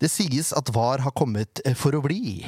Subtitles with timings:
[0.00, 2.40] Det sies at VAR har kommet eh, for å bli.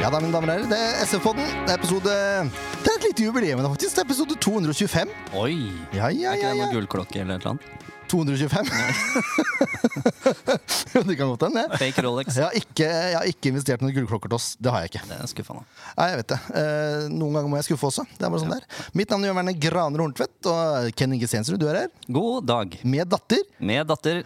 [0.00, 1.48] Ja da, mine damer og herrer, det er SF-podden.
[1.64, 3.96] Det er episode Det er et lite jubileum, faktisk.
[3.96, 5.16] Det er episode 225.
[5.40, 5.56] Oi!
[5.96, 7.88] Ja, ja, Er ikke det noen gullklokke eller annet?
[8.10, 8.70] 225?
[10.94, 11.62] jo, det kan godt hende.
[11.62, 11.78] det.
[11.80, 12.36] Fake Rolex.
[12.36, 14.48] Jeg har ikke, jeg har ikke investert noen gullklokker til oss.
[14.60, 15.04] Det har jeg ikke.
[15.08, 15.64] Det er skuffende.
[15.96, 16.40] Nei, jeg vet det.
[16.60, 18.06] Eh, noen ganger må jeg skuffe også.
[18.10, 18.60] Det er bare sånn ja.
[18.60, 18.90] der.
[18.98, 21.92] Mitt navn er Jørn Verne Graner Horntvedt, og Ken Inge Stensrud, du er her.
[22.10, 22.68] God dag.
[22.82, 23.46] Med datter.
[23.62, 24.24] Med datter.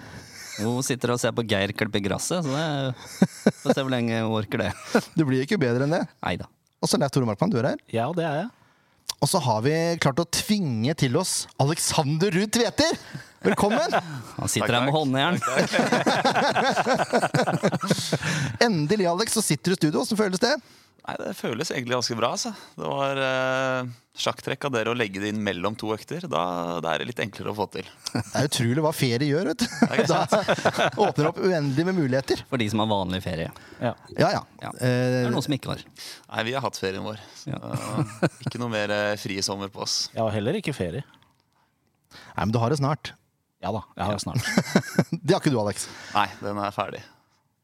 [0.54, 4.36] Hun sitter og ser på Geir klippe gresset, så det får se hvor lenge hun
[4.38, 4.72] orker det.
[5.18, 6.04] Du blir ikke bedre enn det.
[6.22, 6.46] Neida.
[6.84, 7.80] Og så er Tore Markmann, du er her.
[7.90, 8.52] Ja, det er jeg.
[9.24, 9.72] Og så har vi
[10.04, 12.92] klart å tvinge til oss Alexander Ruud Tveter!
[13.40, 13.94] Velkommen!
[14.36, 15.40] Han sitter Takk, her med håndjern.
[18.66, 20.02] Endelig, Alex, så sitter du i studio.
[20.02, 20.52] Åssen føles det?
[21.04, 22.30] Nei, Det føles egentlig ganske bra.
[22.32, 22.50] Altså.
[22.78, 26.24] Det var eh, sjakktrekk av dere å legge det inn mellom to økter.
[26.32, 26.44] Da,
[26.80, 27.90] da er det litt enklere å få til.
[28.14, 29.66] Det er utrolig hva ferie gjør, vet du.
[30.14, 30.22] Da
[31.04, 32.40] åpner opp uendelig med muligheter.
[32.48, 33.50] For de som har vanlig ferie.
[33.82, 33.92] Ja.
[34.16, 34.42] Ja, ja.
[34.64, 34.72] Ja.
[34.80, 35.84] Det er Eh, noen som ikke har.
[36.30, 37.20] Nei, vi har hatt ferien vår.
[37.36, 37.52] Så,
[38.46, 39.98] ikke noe mer frie fri sommer på oss.
[40.14, 41.04] Jeg har heller ikke ferie.
[42.14, 43.12] nei, men du har det snart.
[43.64, 44.48] Ja da, jeg har det snart.
[45.24, 45.86] Det har ikke du, Alex.
[46.14, 47.00] Nei, den er ferdig.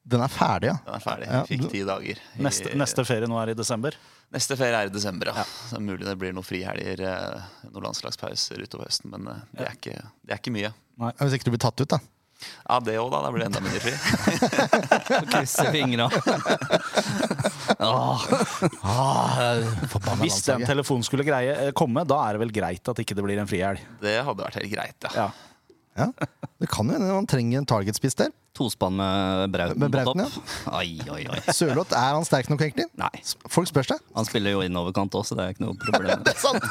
[0.05, 0.79] Den er ferdig, ja.
[0.87, 1.27] Den er ferdig.
[1.29, 2.17] Ja, Fikk ti dager.
[2.39, 3.93] i- Neste, neste ferie nå er i desember.
[4.33, 5.42] Neste ferie er i desember, ja.
[5.45, 9.11] Så det er mulig det blir noen frihelger, eh, noen landslagspauser utover høsten.
[9.12, 10.73] Men eh, det er ikke, det er ikke mye.
[11.20, 11.98] Hvis ikke du blir tatt ut, da.
[12.70, 13.20] Ja, det òg, da.
[13.27, 13.92] Da blir det enda mindre fri.
[15.34, 16.09] Krysse fingra.
[17.81, 18.25] Åh,
[18.83, 19.55] Ah,
[20.20, 23.25] Hvis den telefonen skulle greie eh, komme, da er det vel greit at ikke det
[23.25, 23.81] blir en frihelg.
[24.03, 25.12] Det hadde vært helt greit, ja.
[25.27, 25.29] Ja.
[25.98, 26.06] Ja.
[26.60, 28.30] Det kan jo hende man trenger en targetspiss der.
[28.56, 30.19] Tospann med Brauten Med på topp.
[30.34, 30.52] topp.
[30.74, 31.41] Oi, oi, oi.
[31.55, 32.86] Sørloth, er han sterk nok, egentlig?
[32.98, 33.10] Nei.
[33.50, 34.02] Folk spør seg.
[34.16, 36.22] Han spiller jo innoverkant også, det er ikke noe problem.
[36.27, 36.66] Det er sant!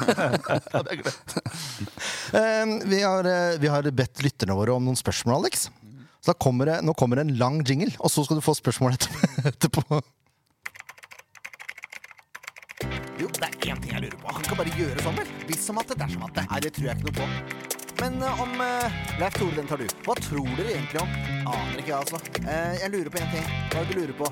[0.76, 1.36] Det er glemt.
[2.36, 5.70] Eh, vi, har, eh, vi har bedt lytterne våre om noen spørsmål, Alex.
[6.20, 8.58] Så da kommer det, nå kommer det en lang jingle, og så skal du få
[8.60, 9.32] spørsmål etterpå.
[9.54, 10.02] etterpå.
[13.20, 14.32] Jo, det er én ting jeg lurer på.
[14.36, 15.32] Han kan bare gjøre sånn, vel?
[15.48, 16.46] Hvis som at det, dersom at det.
[16.52, 17.79] Nei, det tror jeg ikke noe på.
[18.00, 19.88] Men eh, om uh, Leif Tore, den tar du.
[20.06, 21.10] Hva tror dere egentlig om?
[21.52, 22.20] Aner ikke, altså.
[22.46, 23.50] Eh, jeg lurer på én ting.
[23.74, 24.30] Hva er det du lurer på?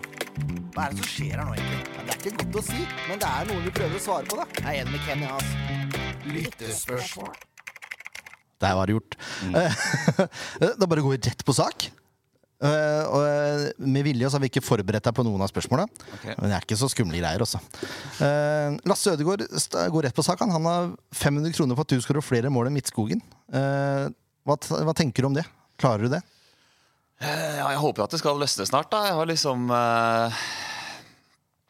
[0.76, 1.82] Hva er det som skjer her nå, egentlig?
[1.98, 4.40] Det er ikke godt å si, men det er noe vi prøver å svare på,
[4.40, 4.48] da.
[4.62, 6.32] Jeg er enig med Ken, ja, altså.
[6.38, 7.36] Lyttespørsmål.
[8.64, 9.20] Der var det gjort.
[10.80, 11.90] da bare går vi rett på sak.
[12.58, 15.86] Eh, eh, med vilje så har vi ikke forberedt deg på noen av spørsmåla.
[16.18, 16.34] okay.
[16.40, 17.62] Men det er ikke så skumle greier, også.
[18.18, 19.46] Uh, Lasse Ødegaard
[19.94, 20.42] går rett på sak.
[20.42, 23.22] Han, han har 500 kroner på at du skårer flere mål enn Midtskogen.
[23.54, 24.10] Uh,
[24.48, 25.46] hva, hva tenker du om det?
[25.78, 26.24] Klarer du det?
[27.22, 28.90] Eh, Ja, jeg håper at det skal løsne snart.
[28.92, 30.42] da Jeg har liksom eh,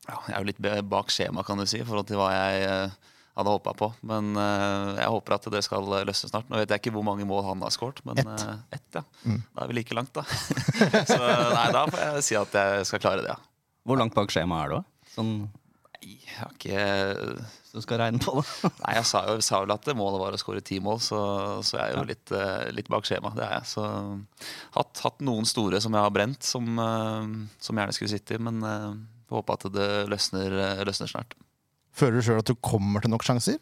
[0.08, 2.66] ja, Jeg er jo litt bak skjema, kan du si, i forhold til hva jeg
[2.68, 2.98] eh,
[3.38, 3.92] hadde håpa på.
[4.10, 6.50] Men uh, jeg håper at det skal løsne snart.
[6.50, 8.44] Nå vet jeg ikke hvor mange mål han har skåret, men Ett.
[8.44, 8.88] Uh, ett.
[8.98, 9.04] ja.
[9.54, 10.26] Da er vi like langt, da.
[11.12, 13.40] Så nei, da får jeg si at jeg skal klare det, ja.
[13.88, 14.92] Hvor langt bak skjemaet er du?
[15.14, 15.32] Sånn,
[15.98, 16.82] Nei, Jeg har ikke
[17.68, 18.70] hvis du skal regne på det.
[18.84, 21.20] Nei, jeg sa jo, sa vel at målet var å skåre ti mål, så,
[21.68, 23.34] så jeg er jo litt, uh, litt bak skjema.
[23.36, 23.68] Det er jeg.
[23.74, 23.84] Så
[24.78, 27.28] hatt, hatt noen store som jeg har brent, som, eh,
[27.60, 28.94] som gjerne skulle sitte i, men uh,
[29.34, 31.36] håpe at det løsner, eh, løsner snart.
[31.98, 33.58] Føler du sjøl at du kommer til nok sjanser?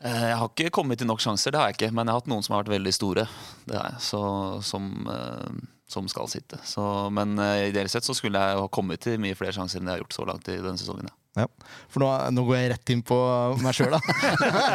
[0.00, 1.92] Eh, Jeg har ikke kommet til nok sjanser, det har jeg ikke.
[1.94, 3.26] Men jeg har hatt noen som har vært veldig store.
[3.68, 4.22] Det har jeg, så,
[4.66, 6.60] som, eh, som skal sitte.
[6.66, 6.82] Så,
[7.14, 9.98] men eh, ideelt sett så skulle jeg ha kommet til mye flere sjanser enn jeg
[9.98, 11.10] har gjort så langt i denne sesongen.
[11.10, 11.16] Ja.
[11.38, 11.44] Ja.
[11.92, 13.16] For nå, nå går jeg rett inn på
[13.62, 14.00] meg sjøl, da.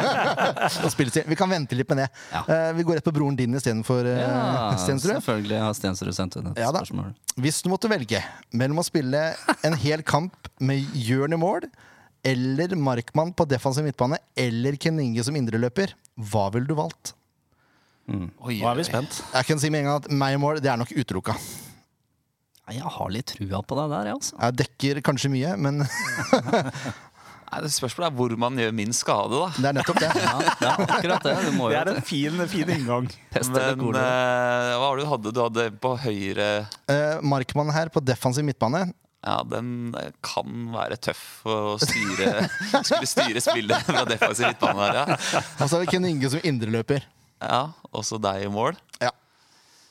[0.88, 0.94] Og
[1.28, 2.06] vi kan vente litt med det.
[2.32, 2.40] Ja.
[2.48, 5.18] Uh, vi går rett på broren din istedenfor uh, Ja, Stensrud.
[5.18, 7.12] selvfølgelig har Stensrud sendt inn et Ja spørsmål.
[7.44, 8.22] Hvis du måtte velge
[8.56, 9.26] mellom å spille
[9.68, 11.68] en hel kamp med Jørn i mål,
[12.26, 15.94] eller Markmann på defensiv midtbane, eller Ken Inge som indreløper,
[16.30, 17.14] hva ville du valgt?
[18.06, 19.20] Oi, Nå er vi spent.
[19.34, 21.34] Jeg kan si med en gang at meg i mål, det er nok utelukka.
[22.66, 24.38] Jeg har litt trua på deg der, jeg, altså.
[24.42, 25.84] Jeg dekker kanskje mye, men
[27.46, 29.48] Nei, det Spørsmålet er hvor man gjør minst skade, da.
[29.54, 30.10] det er nettopp det.
[30.26, 31.34] Ja, det er akkurat det.
[31.46, 33.06] Det er en fin, fin inngang.
[33.06, 35.34] Men eh, hva var det du hadde?
[35.36, 36.48] Du hadde på høyre
[36.90, 38.88] uh, Markmann her på defensiv midtbane.
[39.26, 42.46] Ja, den eh, kan være tøff å styre
[42.86, 45.20] Skulle styre spillet fra defensiv midtbane der, ja.
[45.60, 47.06] Og så har vi Ken Inge som indreløper.
[47.42, 47.62] ja.
[47.96, 48.76] Også deg i mål.
[49.00, 49.08] Ja.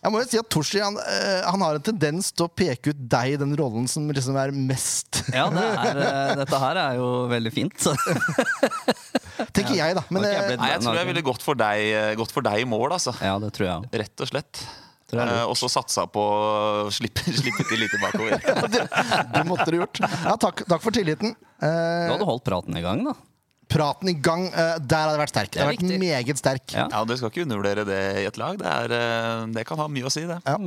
[0.05, 2.91] Jeg må jo si at Torsi han, eh, han har en tendens til å peke
[2.93, 6.77] ut deg i den rollen som liksom er mest Ja, det er, eh, dette her
[6.83, 7.73] er jo veldig fint.
[7.81, 7.95] Så.
[9.55, 10.03] Tenker jeg, da.
[10.13, 12.61] Men okay, jeg ble- Nei, jeg tror jeg ville gått for deg, gått for deg
[12.61, 13.15] i mål, altså.
[13.25, 13.89] Ja, det tror jeg.
[14.05, 14.61] Rett og slett.
[15.23, 18.41] Eh, og så satsa på å slippe, slippe til lite bakover.
[19.33, 20.01] det måtte du gjort.
[20.03, 21.35] Ja, takk, takk for tilliten.
[21.35, 23.13] Du Eh, hadde holdt praten i gang, da.
[23.71, 24.47] praten i gang.
[24.51, 25.51] Eh, Der hadde det vært sterk.
[25.55, 25.99] Det har Det er vært viktig.
[26.03, 26.73] meget sterk.
[26.75, 26.87] Ja.
[26.91, 28.57] Ja, Du skal ikke undervurdere det i et lag.
[28.59, 30.37] Det, er, eh, det kan ha mye å si, det.
[30.45, 30.57] Ja.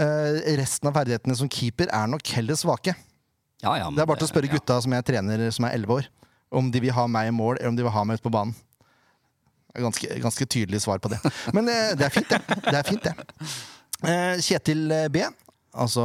[0.00, 2.94] Eh, resten av ferdighetene som keeper er nok heller svake.
[3.62, 4.56] Ja, ja, men Det er bare til å spørre ja.
[4.56, 6.06] gutta som jeg trener som er 11 år,
[6.50, 8.32] om de vil ha meg i mål, eller om de vil ha meg ute på
[8.32, 8.54] banen.
[9.76, 11.20] Er Ganske, ganske tydelig svar på det.
[11.54, 12.40] Men eh, det er fint, det.
[12.64, 13.14] Det er fint, det.
[14.06, 15.24] Eh, Kjetil eh, B,
[15.76, 16.04] altså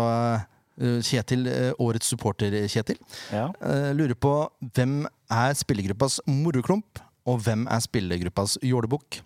[0.81, 1.45] eh, Kjetil,
[1.79, 2.99] årets supporter Kjetil,
[3.31, 3.47] Ja.
[3.63, 4.33] eh, lurer på
[4.75, 9.21] hvem er spillergruppas moroklump, og hvem er spillergruppas jålebukk?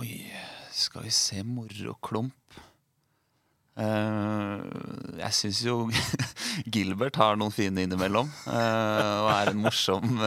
[0.00, 0.22] Oi,
[0.72, 2.34] skal vi se moroklump
[3.80, 4.60] Uh,
[5.16, 5.74] Jeg syns jo
[6.74, 8.26] Gilbert har noen fine innimellom.
[8.44, 10.18] Uh, og er en morsom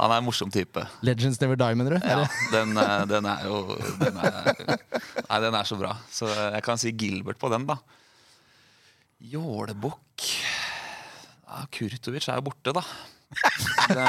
[0.00, 0.82] Han er en morsom type.
[1.04, 2.08] Legends Never Die, mener du?
[2.08, 2.24] Ja,
[2.54, 3.60] den, eh, den er jo
[4.00, 4.50] den er,
[5.28, 5.94] Nei, den er så bra.
[6.12, 7.76] Så jeg kan si Gilbert på den, da.
[9.20, 10.30] Jålebukk
[11.50, 12.82] ja, Kurtovic er jo borte, da.
[13.90, 14.04] Det,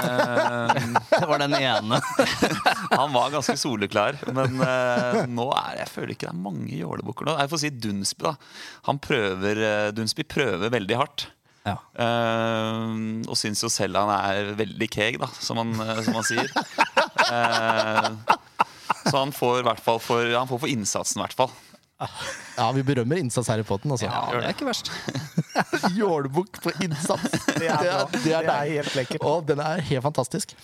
[1.10, 2.00] Det var den ene.
[3.00, 7.28] han var ganske soleklar, men eh, nå er jeg føler ikke det er mange jålebukker
[7.28, 7.36] nå.
[7.42, 8.34] Jeg får si Dunsby, da.
[8.90, 11.28] Han prøver, eh, Dunsby prøver veldig hardt.
[11.62, 11.78] Ja.
[11.94, 16.25] Uh, og syns jo selv han er veldig keeg, da, som han, eh, som han
[16.25, 16.48] sier.
[17.30, 18.40] uh,
[19.06, 21.54] så han får hvert fall for, han får for innsatsen, i hvert fall.
[22.58, 24.08] Ja, vi berømmer innsats her i potten, altså.
[24.10, 24.90] ja, det er ikke verst.
[26.00, 27.30] Jålbukk på innsats.
[27.54, 28.00] Det er, bra.
[28.16, 29.28] det er, Det er helt lekkert.
[29.28, 30.56] Og den er helt fantastisk.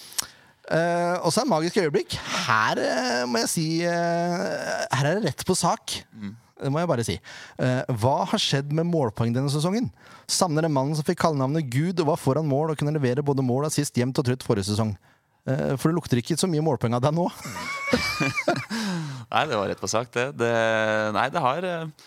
[0.67, 2.17] Uh, og så er magisk øyeblikk.
[2.47, 4.41] Her uh, må jeg si uh,
[4.97, 5.99] Her er det rett på sak.
[6.57, 7.15] Det må jeg bare si.
[7.61, 9.91] Eh, hva har skjedd med målpoeng denne sesongen?
[10.29, 13.45] Savner en mann som fikk kallenavnet Gud og var foran mål og kunne levere både
[13.45, 14.95] mål og assist jevnt og trutt forrige sesong.
[15.47, 17.27] Eh, for det lukter ikke så mye målpoeng av deg nå.
[19.33, 20.31] Nei, det var rett på sak, det.
[20.39, 20.53] det
[21.15, 22.05] nei, det har eh,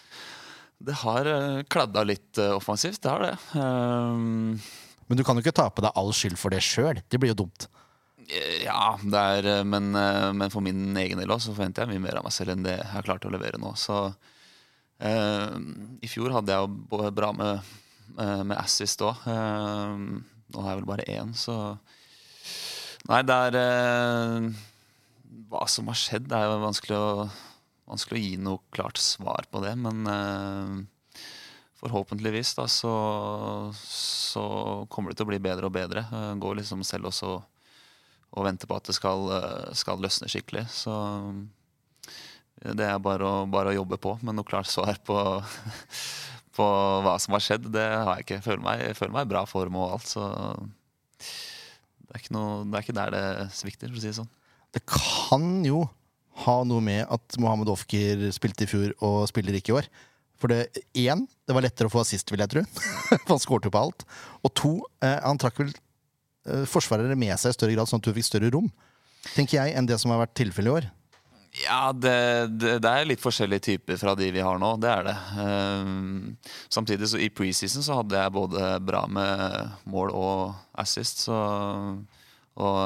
[0.80, 1.28] Det har
[1.70, 3.02] kladda litt offensivt.
[3.04, 3.34] Det har det.
[3.54, 4.56] Um...
[5.10, 7.02] Men du kan jo ikke ta på deg all skyld for det sjøl.
[7.10, 7.68] Det blir jo dumt.
[8.62, 12.20] Ja, det er, men, men for min egen del også, så forventer jeg mye mer
[12.20, 13.72] av meg selv enn det jeg har klart å levere nå.
[13.74, 14.04] Så
[15.00, 17.70] I fjor hadde jeg jo bra med,
[18.20, 19.22] eh, med assist òg.
[19.24, 21.78] nå har jeg vel bare én, så
[23.08, 24.48] Nei, det er eh,
[25.48, 27.28] Hva som har skjedd, det er jo vanskelig å,
[27.88, 30.74] vanskelig å gi noe klart svar på det, men eh,
[31.80, 32.92] forhåpentligvis da, så,
[33.72, 34.44] så
[34.92, 36.04] kommer det til å bli bedre og bedre.
[36.04, 37.38] Eh, går liksom selv også
[38.30, 40.66] og venter på at det skal, eh, skal løsne skikkelig.
[40.70, 41.40] Så eh,
[42.60, 44.16] det er bare å, bare å jobbe på.
[44.24, 45.16] Men noe klart svar på,
[46.56, 46.66] på
[47.06, 48.40] hva som har skjedd, det har jeg ikke.
[48.40, 50.26] Jeg føler meg, jeg føler meg i bra form og alt, så
[52.10, 53.24] det er, noe, det er ikke der det
[53.54, 54.30] svikter, for å si det sånn.
[54.74, 55.84] Det kan jo
[56.44, 59.88] ha noe med at Mohammed Ofker spilte i fjor og spiller ikke i år.
[60.40, 62.62] For det én, det var lettere å få assist, vil jeg tro.
[63.26, 64.06] For han skårte jo på alt.
[64.46, 64.72] Og to,
[65.04, 68.28] eh, han trakk vel eh, forsvarere med seg i større grad, sånn at du fikk
[68.30, 68.70] større rom.
[69.34, 70.88] Tenker jeg, enn det som har vært tilfellet i år.
[71.50, 74.70] Ja, det, det, det er litt forskjellige typer fra de vi har nå.
[74.78, 75.16] Det er det.
[75.34, 76.36] Um,
[76.70, 81.24] samtidig så i preseason så hadde jeg både bra med mål og assist.
[81.26, 81.34] Så,
[82.54, 82.78] og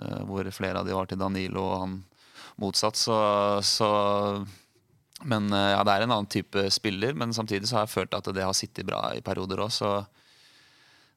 [0.00, 1.94] uh, hvor flere av de var til Danilo og han
[2.64, 2.96] motsatt.
[2.96, 3.20] Så,
[3.60, 3.90] så
[5.28, 7.12] Men uh, ja, det er en annen type spiller.
[7.12, 9.96] Men samtidig så har jeg følt at det har sittet bra i perioder òg, så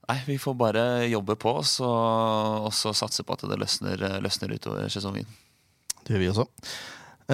[0.07, 0.81] Nei, vi får bare
[1.11, 5.27] jobbe på og så satse på at det løsner, løsner utover sesongen.
[6.07, 6.47] Det gjør vi også.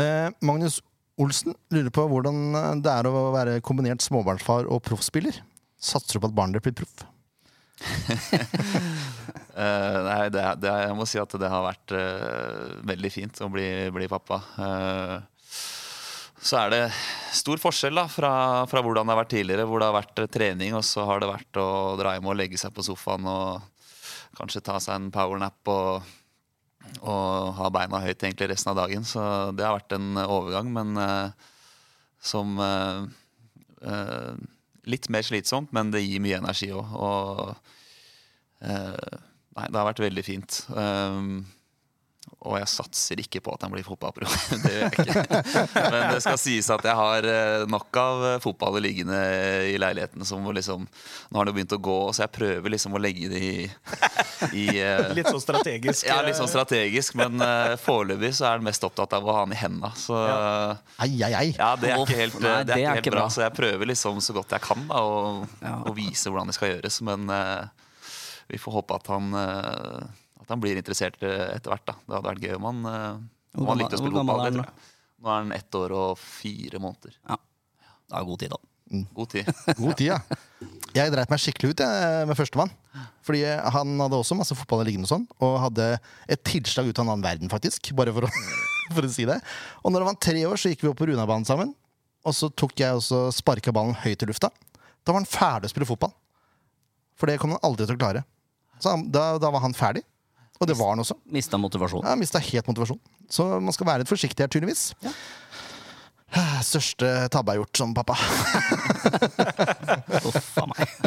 [0.01, 0.81] Eh, Magnus
[1.21, 5.43] Olsen lurer på hvordan det er å være kombinert småbarnsfar og proffspiller.
[5.77, 7.05] Satser du på at barnet ditt blir proff?
[7.83, 7.89] uh,
[10.07, 13.67] nei, det, det, jeg må si at det har vært uh, veldig fint å bli,
[13.93, 14.37] bli pappa.
[14.57, 15.17] Uh,
[16.43, 16.81] så er det
[17.35, 18.31] stor forskjell da, fra,
[18.67, 21.21] fra hvordan det har vært tidligere, hvor det har vært eh, trening, og så har
[21.23, 23.61] det vært å dra hjem og legge seg på sofaen og
[24.35, 26.03] kanskje ta seg en powernap og,
[27.01, 29.05] og ha beina høyt egentlig resten av dagen.
[29.07, 29.21] Så
[29.57, 31.53] det har vært en overgang, men uh,
[32.23, 33.05] som uh,
[33.85, 34.33] uh,
[34.83, 36.89] Litt mer slitsomt, men det gir mye energi òg.
[36.99, 37.53] Og
[38.63, 40.57] Nei, det har vært veldig fint.
[40.75, 41.45] Um,
[42.43, 44.27] og jeg satser ikke på at han blir fotballpro.
[44.63, 45.23] det gjør jeg ikke.
[45.79, 49.19] Men det skal sies at jeg har eh, nok av fotballet fotball liggende
[49.71, 50.25] i leiligheten.
[50.27, 50.85] Som liksom,
[51.29, 53.53] nå har det begynt å gå, så jeg prøver liksom å legge det i,
[54.59, 56.07] i eh, Litt sånn strategisk.
[56.07, 59.45] ja, litt sånn strategisk, men uh, foreløpig så er han mest opptatt av å ha
[59.47, 59.93] den i henda.
[59.99, 61.47] Så Ai, ai, ai.
[61.55, 63.21] ja, det er ikke helt, nei, det er ikke helt bra.
[63.23, 63.29] bra.
[63.33, 65.77] Så jeg prøver liksom så godt jeg kan da, å, Ja.
[65.87, 66.99] å vise hvordan det skal gjøres.
[67.07, 67.63] Men uh,
[68.47, 70.03] vi får håpe at han, eh,
[70.43, 71.85] at han blir interessert eh, etter hvert.
[71.87, 71.95] da.
[72.03, 74.43] Det hadde vært gøy om han, eh, om han likte å spille fotball.
[74.45, 74.91] Det tror jeg.
[75.23, 77.17] Nå er han ett år og fire måneder.
[77.23, 77.39] Ja.
[78.11, 78.61] Det er god tid, da.
[79.15, 79.47] God tid.
[79.79, 80.19] God tid, ja.
[80.93, 82.73] Jeg dreit meg skikkelig ut jeg, med førstemann.
[83.25, 83.41] Fordi
[83.73, 85.87] han hadde også masse fotball liggende og sånn, og hadde
[86.29, 87.89] et tilslag ut av en annen verden, faktisk.
[87.97, 88.31] Bare for å,
[88.93, 89.39] for å si det.
[89.81, 91.71] Og når han var tre år, så gikk vi opp på Runabanen sammen.
[92.27, 94.51] Og så tok jeg også sparka ballen høyt i lufta.
[95.03, 96.13] Da var han ferdig å spille fotball.
[97.19, 98.23] For det kom han aldri til å klare.
[98.83, 100.03] Så han, da, da var han ferdig.
[100.63, 101.15] Og det var han også.
[101.35, 102.05] Mista motivasjon.
[102.07, 103.01] Ja, mista helt motivasjon.
[103.31, 104.83] Så man skal være litt forsiktig her, tydeligvis.
[106.71, 108.15] Største tabbe jeg har gjort som pappa.
[110.31, 110.87] Uff a meg.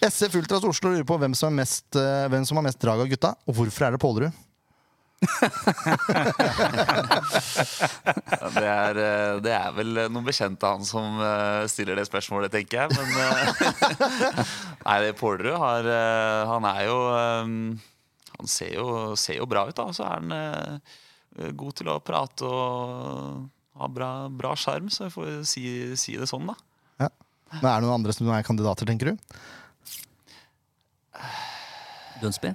[0.00, 3.00] SF Ultras Oslo lurer på hvem som, er mest, eh, hvem som har mest drag
[3.02, 4.32] av gutta, og hvorfor er det Pålerud?
[8.50, 12.48] Det er, eh, det er vel noen bekjente av han som eh, stiller det spørsmålet,
[12.54, 12.88] tenker jeg.
[12.96, 13.12] Men
[14.86, 15.84] Nei, Pålerud har
[16.48, 16.96] Han er jo
[18.40, 18.86] Han ser jo,
[19.20, 19.84] ser jo bra ut, da.
[19.90, 25.06] Og så er han eh, god til å prate og har bra bra sjarm, så
[25.06, 25.62] jeg får si,
[26.00, 26.56] si det sånn, da.
[27.04, 27.08] Ja.
[27.60, 29.14] Men er det noen andre som er kandidater, tenker du?
[32.20, 32.50] Dunsby.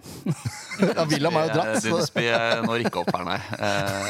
[0.78, 1.72] Ja, William er jo dratt.
[1.72, 1.90] Eh, Så.
[1.90, 3.40] Dunsby eh, når ikke opp her, nei.
[3.58, 4.10] Uh,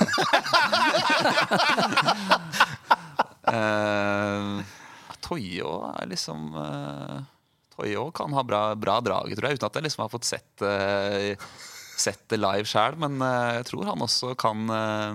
[3.55, 4.43] eh,
[5.25, 6.39] Toyo er liksom
[7.75, 10.27] eh, Toyo kan ha bra, bra drag, tror jeg, uten at jeg liksom har fått
[10.27, 11.35] sett, uh,
[11.99, 12.95] sett det live sjøl.
[13.01, 15.13] Men uh, jeg tror han også kan, uh,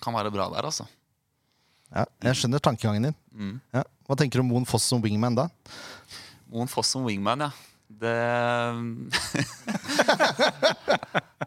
[0.00, 0.84] kan være bra der, altså.
[1.94, 3.18] Ja, jeg skjønner tankegangen din.
[3.34, 3.56] Mm.
[3.76, 3.82] Ja.
[4.08, 5.44] Hva tenker du om Moen Foss som wingman da?
[6.50, 7.50] Moen Foss som wingman, ja.
[7.94, 8.10] Det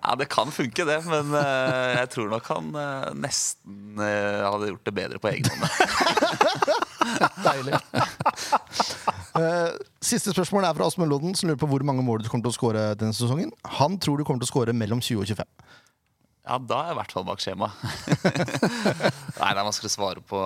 [0.07, 1.05] Ja, det kan funke, det.
[1.05, 5.49] Men uh, jeg tror nok han uh, nesten uh, hadde gjort det bedre på egen
[5.51, 5.63] hånd.
[7.47, 7.73] Deilig.
[9.37, 12.47] Eh, siste spørsmål er fra Asmund Lodden, som lurer på hvor mange mål du kommer
[12.47, 13.51] til å skåre denne sesongen.
[13.77, 15.51] Han tror du kommer til å skåre mellom 20 og 25.
[16.47, 17.67] Ja, da er jeg i hvert fall bak skjema.
[19.41, 20.41] Nei, er vanskelig å svare på,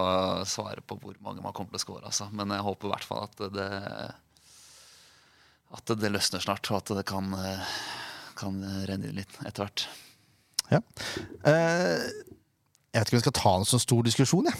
[0.49, 2.03] svare på hvor mange man kommer til å score.
[2.09, 2.27] Altså.
[2.33, 3.69] Men jeg håper i hvert fall at det
[5.77, 7.29] At det løsner snart, og at det kan,
[8.35, 8.57] kan
[8.89, 9.85] renne inn litt etter hvert.
[10.71, 10.81] Ja.
[11.47, 12.09] Eh,
[12.91, 14.57] jeg vet ikke om vi skal ta en så stor diskusjon, jeg.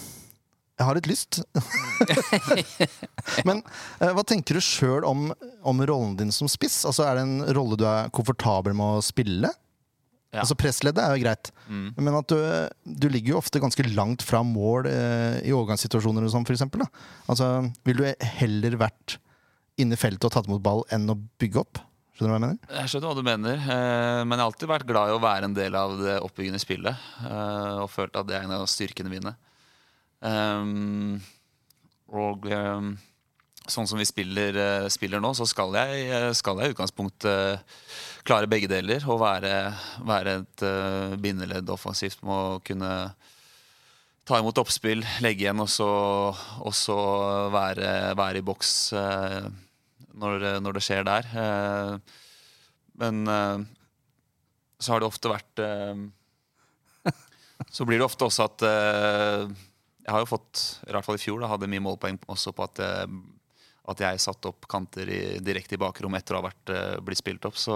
[0.80, 1.42] Jeg har litt lyst.
[3.48, 3.62] Men
[4.01, 5.28] eh, hva tenker du sjøl om,
[5.68, 6.82] om rollen din som spiss?
[6.90, 9.51] Altså, Er det en rolle du er komfortabel med å spille?
[10.32, 10.46] Ja.
[10.46, 11.90] Altså Pressleddet er jo greit, Mm.
[12.04, 12.38] men at du,
[13.00, 16.82] du ligger jo ofte ganske langt fra mål eh, i overgangssituasjoner og sånn, for eksempel.
[16.84, 16.88] Da.
[17.32, 17.48] Altså,
[17.88, 18.06] vil du
[18.40, 19.18] heller vært
[19.80, 21.80] inne i feltet og tatt imot ball enn å bygge opp?
[22.16, 22.80] Skjønner du hva jeg mener?
[22.82, 25.48] Jeg skjønner hva du mener, eh, men jeg har alltid vært glad i å være
[25.51, 27.06] en del av det oppbyggende spillet.
[27.28, 29.36] eh, Og følt at det er en av styrkene mine.
[30.22, 31.18] Um,
[32.13, 32.94] og um,
[33.66, 37.25] sånn som vi spiller, uh, spiller nå, så skal jeg, eh, skal jeg i utgangspunktet
[37.58, 37.86] uh,
[38.28, 39.04] klare begge deler.
[39.10, 39.54] Og være,
[40.08, 42.92] være et uh, bindeledd offensivt med å kunne
[44.28, 45.90] ta imot oppspill, legge igjen og så,
[46.62, 46.98] og så
[47.51, 51.25] være, være i boks når, når det skjer der.
[53.01, 55.63] Men så har det ofte vært
[57.74, 58.68] Så blir det ofte også at
[60.01, 62.65] Jeg har jo fått, i hvert fall i fjor, da, hadde mye målpoeng også på
[62.65, 63.17] at, eh,
[63.91, 67.22] at jeg satte opp kanter i, direkte i bakrom etter å ha vært, eh, blitt
[67.22, 67.60] spilt opp.
[67.60, 67.75] Så,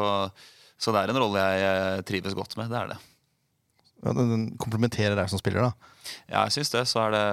[0.78, 2.72] så det er en rolle jeg eh, trives godt med.
[2.74, 3.00] Det er det.
[4.06, 5.94] Ja, den komplementerer deg som spiller, da.
[6.30, 6.84] Ja, jeg syns det.
[6.90, 7.26] Så er det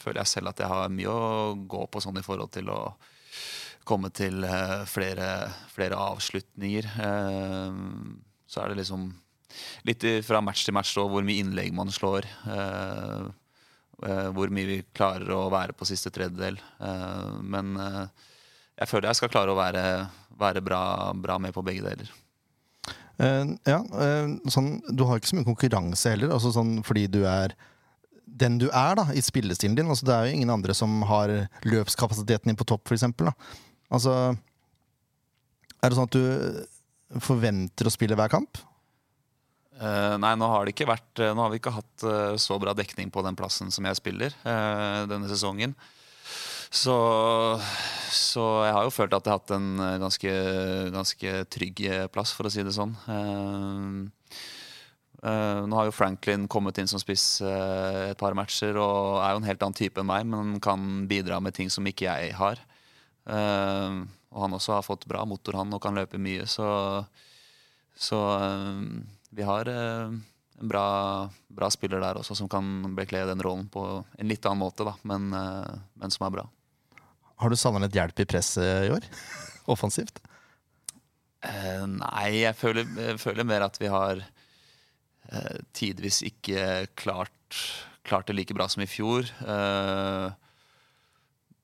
[0.00, 2.80] føler jeg selv at jeg har mye å gå på sånn i forhold til å
[3.86, 4.42] komme til
[4.90, 5.28] flere,
[5.70, 6.88] flere avslutninger.
[8.50, 9.06] Så er det liksom
[9.86, 12.26] litt fra match til match da, hvor mye innlegg man slår.
[12.50, 13.26] eh,
[13.96, 16.58] hvor mye vi klarer å være på siste tredjedel.
[16.84, 18.02] Eh, men eh,
[18.76, 19.84] jeg føler jeg skal klare å være,
[20.36, 20.82] være bra,
[21.16, 22.10] bra med på begge deler.
[23.16, 27.22] Eh, ja, eh, sånn, du har ikke så mye konkurranse heller, altså sånn, fordi du
[27.28, 27.56] er
[28.26, 29.88] den du er da, i spillestilen din.
[29.88, 31.32] Altså, det er jo ingen andre som har
[31.64, 33.30] løpskapasiteten din på topp, eksempel.
[33.88, 34.34] Altså,
[35.80, 38.60] er det sånn at du forventer å spille hver kamp?
[39.76, 43.10] Eh, nei, nå har, vært, eh, nå har vi ikke hatt eh, så bra dekning
[43.12, 45.76] på den plassen som jeg spiller denne sesongen.
[46.72, 46.96] Så,
[48.12, 50.32] så jeg har jo følt at jeg har hatt en ganske,
[50.92, 52.96] ganske trygg plass, for å si det sånn.
[55.26, 59.32] Uh, nå har jo Franklin kommet inn som spiss uh, et par matcher og er
[59.32, 62.34] jo en helt annen type enn meg, men kan bidra med ting som ikke jeg
[62.36, 62.60] har.
[63.24, 64.04] Uh,
[64.34, 66.68] og han også har fått bra motor, han, og kan løpe mye, så,
[67.96, 68.20] så
[69.30, 70.12] vi har eh,
[70.60, 70.86] en bra,
[71.48, 74.94] bra spiller der også, som kan bekle den rollen på en litt annen måte, da,
[75.08, 76.46] men, eh, men som er bra.
[77.36, 79.04] Har du litt hjelp i presset i år?
[79.74, 80.22] Offensivt?
[81.44, 87.60] Eh, nei, jeg føler, jeg føler mer at vi har eh, tidvis ikke klart,
[88.06, 89.28] klart det like bra som i fjor.
[89.44, 90.30] Eh,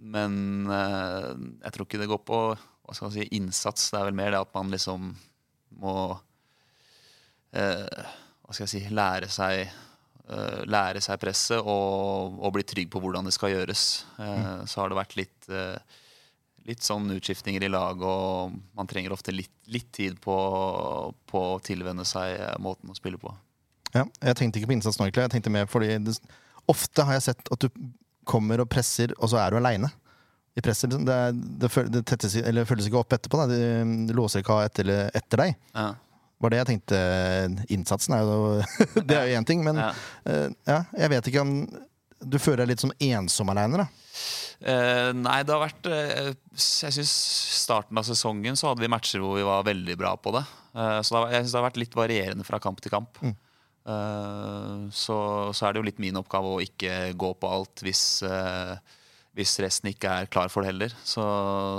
[0.02, 0.34] men
[0.66, 1.30] eh,
[1.62, 2.42] jeg tror ikke det går på
[2.92, 3.88] si, innsats.
[3.90, 5.14] Det er vel mer det at man liksom
[5.80, 5.96] må
[7.52, 13.00] Hva skal jeg si Lære seg eh, Lære seg presset og, og bli trygg på
[13.02, 13.82] hvordan det skal gjøres.
[14.20, 15.98] Eh, Så har det vært litt eh,
[16.68, 20.34] Litt sånn utskiftninger i lag, og man trenger ofte litt, litt tid på,
[21.26, 23.32] på å tilvenne seg eh, måten å spille på.
[23.90, 25.08] Ja, jeg tenkte ikke på innsats nå.
[25.10, 26.14] Jeg tenkte mer fordi det,
[26.70, 27.82] Ofte har jeg sett at du
[28.30, 29.90] kommer og presser, og så er du aleine.
[30.54, 31.02] I presset, liksom.
[31.08, 31.18] det,
[31.58, 33.42] det, det tettes, ikke opp etterpå.
[33.42, 33.48] Da.
[33.50, 33.60] De,
[34.06, 35.58] de låser ikke av etter, etter deg.
[35.74, 35.88] Ja.
[36.42, 36.98] Var det jeg tenkte.
[37.72, 38.36] Innsatsen er jo
[39.08, 39.90] Det er jo én ting, men Ja.
[40.26, 41.52] eh, ja, jeg vet ikke om
[42.22, 43.88] du føler deg litt som ensom aleine, da.
[44.62, 47.10] Uh, nei, det har vært uh, Jeg syns
[47.64, 50.44] starten av sesongen så hadde vi matcher hvor vi var veldig bra på det.
[50.70, 53.18] Uh, så det har, jeg synes det har vært litt varierende fra kamp til kamp.
[53.82, 55.16] Eh, så,
[55.50, 58.76] så er det jo litt min oppgave å ikke gå på alt hvis, eh,
[59.36, 60.94] hvis resten ikke er klar for det heller.
[61.08, 61.24] Så,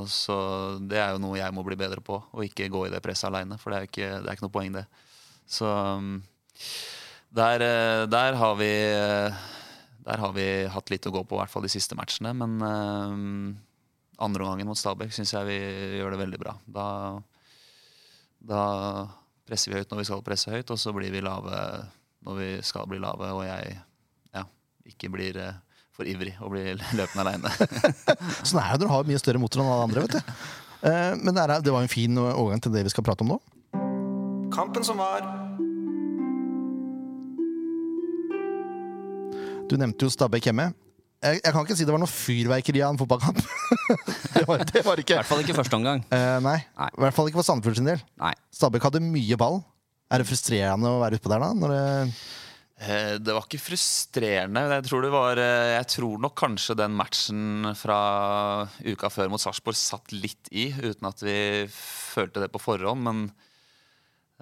[0.10, 0.36] så
[0.82, 3.30] det er jo noe jeg må bli bedre på, å ikke gå i det presset
[3.30, 3.60] aleine.
[3.62, 4.86] For det er, ikke, det er ikke noe poeng, det.
[5.50, 6.16] Så um,
[7.34, 9.44] der, eh, der har vi eh,
[10.04, 12.34] der har vi hatt litt å gå på, i hvert fall de siste matchene.
[12.36, 15.60] Men uh, andre omgangen mot Stabæk syns jeg vi
[16.00, 16.56] gjør det veldig bra.
[16.66, 16.88] Da,
[18.44, 18.64] da
[19.48, 21.62] presser vi høyt når vi skal presse høyt, og så blir vi lave
[22.24, 23.74] når vi skal bli lave, og jeg
[24.32, 24.44] ja,
[24.88, 27.52] ikke blir eh, for ivrig og blir løpende aleine.
[28.48, 30.06] Sånn er det når du har mye større motor enn alle andre.
[30.08, 30.36] vet du
[30.84, 33.30] Eh, Men det, er, det var en fin overgang til det vi skal prate om
[33.32, 33.38] nå.
[34.52, 35.24] Kampen som var.
[39.72, 40.74] Du nevnte jo Stabæk hjemme.
[41.24, 43.40] Jeg, jeg kan ikke si det var noe fyrverkeri av en fotballkamp.
[44.36, 45.16] det, var, det var ikke.
[45.16, 46.04] I hvert fall ikke første omgang.
[46.12, 46.58] Uh, nei.
[46.76, 46.90] Nei.
[46.92, 48.04] I hvert fall ikke for Sandefjord sin del.
[48.20, 48.34] Nei.
[48.54, 49.62] Stabæk hadde mye ball.
[50.12, 51.54] Er det frustrerende å være utpå der, da?
[51.58, 52.10] Når det,
[52.74, 54.64] Det var ikke frustrerende.
[54.74, 58.00] Jeg tror, var, eh, jeg tror nok kanskje den matchen fra
[58.84, 61.36] uka før mot Sarpsborg satt litt i, uten at vi
[61.72, 63.06] følte det på forhånd.
[63.06, 63.22] Men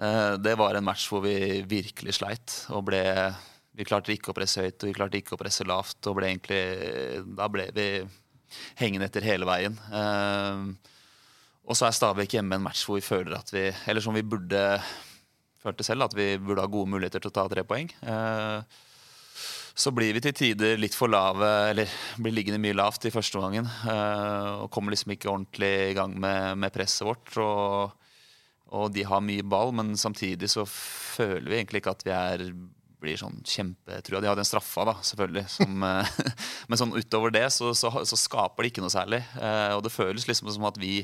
[0.00, 2.56] eh, det var en match hvor vi virkelig sleit.
[2.74, 3.02] Og ble,
[3.78, 6.00] vi klarte ikke å presse høyt og vi klarte ikke å presse lavt.
[6.08, 6.62] Og ble egentlig,
[7.36, 7.86] da ble vi
[8.80, 9.76] hengende etter hele veien.
[9.92, 10.90] Eh,
[11.62, 14.24] Og så er Stabæk hjemme en match hvor vi føler at vi Eller som vi
[14.26, 14.80] burde
[15.62, 17.90] følte selv at vi burde ha gode muligheter til å ta tre poeng.
[18.02, 18.80] Eh,
[19.74, 21.88] Så blir vi til tider litt for lave, eller
[22.20, 23.64] blir liggende mye lavt i første omgangen.
[23.88, 27.32] eh, Og kommer liksom ikke ordentlig i gang med, med presset vårt.
[27.40, 27.94] Og,
[28.72, 32.44] og de har mye ball, men samtidig så føler vi egentlig ikke at vi er
[33.02, 34.20] blir sånn kjempetrua.
[34.22, 35.46] De hadde en straffa, da, selvfølgelig.
[35.50, 36.12] Som, eh,
[36.68, 39.22] men sånn utover det så, så, så skaper det ikke noe særlig.
[39.40, 41.00] Eh, Og det føles liksom som at vi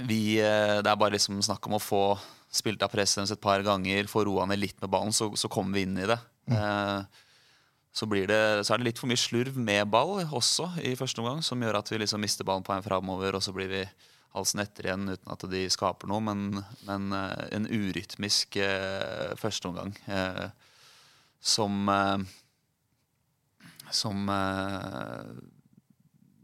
[0.00, 2.02] vi, det er bare liksom snakk om å få
[2.50, 5.78] spilt av presset et par ganger, får roa ned litt med ballen, så, så kommer
[5.78, 6.18] vi inn i det.
[6.50, 7.02] Eh,
[7.94, 8.66] så, blir det.
[8.66, 11.78] så er det litt for mye slurv med ball også i første omgang, som gjør
[11.78, 13.84] at vi liksom mister ballen på en framover, og så blir vi
[14.34, 16.22] halsen etter igjen uten at de skaper noe.
[16.26, 20.46] Men, men eh, en urytmisk eh, førsteomgang eh,
[21.40, 22.18] som eh,
[23.90, 25.30] Som eh,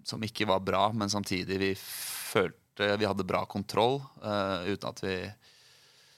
[0.07, 4.99] Som ikke var bra, men samtidig vi følte vi hadde bra kontroll eh, uten at
[5.01, 5.15] vi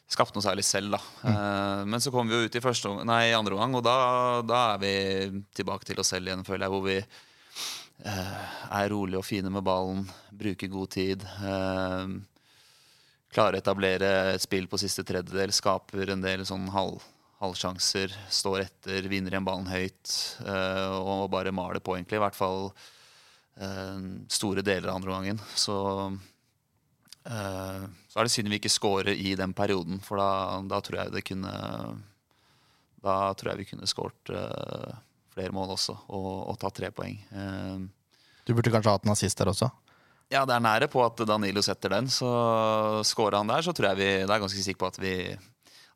[0.09, 0.97] skapte noe særlig selv.
[0.97, 1.01] da.
[1.23, 1.91] Mm.
[1.93, 3.99] men så kom vi jo ut i første, nei, andre omgang, og da,
[4.47, 4.95] da er vi
[5.57, 6.73] tilbake til oss selv igjen, føler jeg.
[6.75, 11.25] Hvor vi eh, er rolige og fine med ballen, bruker god tid.
[11.45, 12.19] Eh,
[13.35, 17.03] klarer å etablere et spill på siste tredjedel, skaper en del sånn halv,
[17.43, 22.19] halvsjanser, står etter, vinner igjen ballen høyt eh, og bare maler på, egentlig.
[22.19, 22.71] I hvert fall
[23.61, 24.01] eh,
[24.33, 25.45] store deler av andre gangen.
[25.55, 25.77] Så,
[26.09, 26.19] eh,
[27.29, 30.29] så er det synd vi ikke scorer i den perioden, for da,
[30.65, 31.51] da tror jeg det kunne
[33.05, 34.95] Da tror jeg vi kunne skåret eh,
[35.37, 37.19] flere mål også, og, og tatt tre poeng.
[37.31, 37.77] Eh,
[38.49, 39.69] Du burde kanskje hatt en assist der også.
[40.33, 42.09] ja, det er nære på at Danilo setter den.
[42.09, 42.29] Så
[43.05, 45.15] scorer han der, så tror jeg vi Da er jeg ganske sikker på at vi,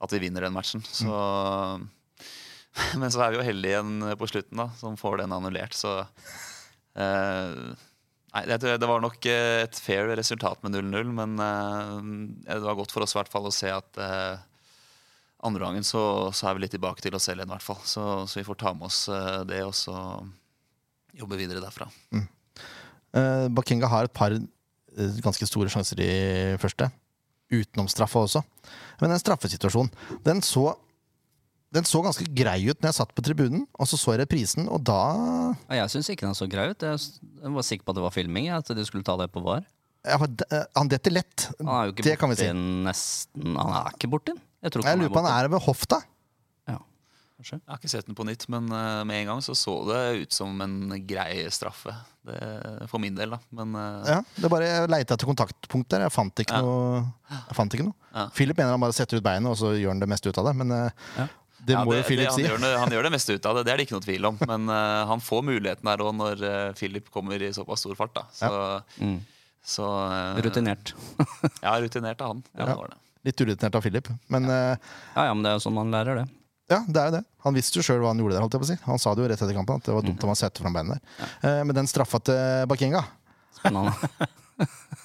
[0.00, 0.84] at vi vinner den matchen.
[0.84, 1.08] Så
[3.00, 5.74] Men så er vi jo heldige igjen på slutten, da, som får den annullert.
[5.76, 5.90] Så
[6.96, 7.56] eh,
[8.32, 11.98] Nei, det, det var nok eh, et fair resultat med 0-0, men eh,
[12.48, 14.40] det var godt for oss i hvert fall å se at uh,
[15.44, 17.82] andre gangen så, så er vi litt tilbake til oss selv igjen, i hvert fall.
[17.84, 19.04] Så, så vi får ta med oss
[19.50, 19.96] det, og så
[21.18, 21.90] jobbe videre derfra.
[23.12, 26.12] Uh, Bakenga har et par uh, ganske store sjanser i
[26.62, 26.88] første.
[27.52, 28.40] Utenom straffa også.
[29.02, 29.92] Men den straffesituasjonen,
[30.24, 30.70] den så,
[31.72, 34.66] den så ganske grei ut når jeg satt på tribunen, og så så jeg reprisen,
[34.68, 34.98] og da
[35.70, 36.82] Ja, Jeg syns ikke den så grei ut.
[36.84, 38.50] Jeg var sikker på at det var filming.
[38.52, 39.64] At du skulle ta det på var.
[40.04, 41.48] Ja, eh, Han detter lett.
[41.60, 42.48] Han er jo ikke Det kan vi si.
[42.52, 44.40] nesten Han er ikke borti den.
[44.62, 45.98] Jeg Jeg lurer på han er ved hofta.
[46.68, 46.78] Ja.
[47.38, 47.58] kanskje?
[47.58, 50.22] Jeg har ikke sett den på nytt, men eh, med en gang så så det
[50.22, 51.94] ut som en grei straffe.
[52.24, 53.38] Det, for min del, da.
[53.50, 56.02] Men eh, Ja, det bare Jeg leita etter kontaktpunkt der.
[56.06, 56.60] Jeg fant ikke Ja.
[56.62, 57.04] noe.
[57.30, 57.94] Jeg fant ikke noe.
[58.14, 58.28] Ja.
[58.34, 60.44] Philip mener han bare setter ut beinet, og så gjør han det meste ut av
[60.46, 60.54] det.
[60.56, 61.26] Men Ja.
[61.66, 62.42] Det ja, må jo Philip han, si.
[62.46, 64.38] gjør han gjør det meste ut av det, det er det ikke noe tvil om.
[64.50, 68.14] Men uh, han får muligheten der òg når uh, Philip kommer i såpass stor fart.
[68.18, 68.50] da Så,
[68.98, 69.20] Mm.
[69.64, 70.94] så uh, Rutinert.
[71.64, 72.42] Ja, rutinert av han.
[72.52, 72.66] Ja, Ja.
[72.72, 72.98] det var det.
[73.30, 74.08] Litt urutinert av Philip.
[74.26, 74.76] Men Ja,
[75.28, 76.26] ja, men det er jo sånn man lærer det.
[76.72, 77.24] ja, det er jo det.
[77.46, 78.42] Han visste jo sjøl hva han gjorde der.
[78.42, 80.02] holdt jeg på å si Han sa det jo rett etter kampen, at det var
[80.06, 81.02] dumt om han satte fram beina der.
[81.46, 83.04] Eh, men den straffa til Bakenga
[83.60, 83.94] Spennende.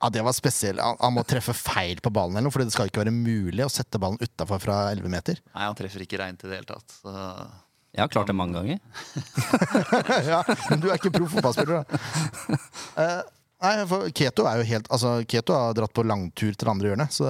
[0.00, 0.78] Ja, det var spesiell.
[0.80, 3.64] Han, han må treffe feil på ballen, eller noe, for det skal ikke være mulig
[3.66, 5.42] å sette ballen utafor fra 11 meter.
[5.52, 6.94] Nei, han treffer ikke reint i det hele tatt.
[7.02, 7.12] Så
[7.92, 8.80] Jeg har klart det mange ganger.
[10.32, 12.00] ja, men du er ikke proff fotballspiller, da.
[12.96, 13.20] Uh,
[13.66, 16.92] nei, for Keto er jo helt Altså, Keto har dratt på langtur til det andre
[16.94, 17.28] hjørnet, så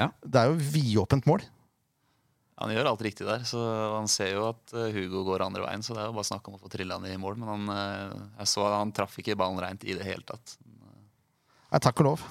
[0.00, 0.08] Ja.
[0.26, 1.44] det er jo vidåpent mål.
[2.62, 3.46] han gjør alt riktig der.
[3.46, 3.58] Så
[3.96, 6.46] han ser jo at eh, Hugo går andre veien, så det er jo bare snakk
[6.50, 7.38] om å få trilla han i mål.
[7.40, 10.56] Men han, eh, jeg så han traff ikke ballen reint i det hele tatt.
[11.72, 12.24] Nei, takk og lov.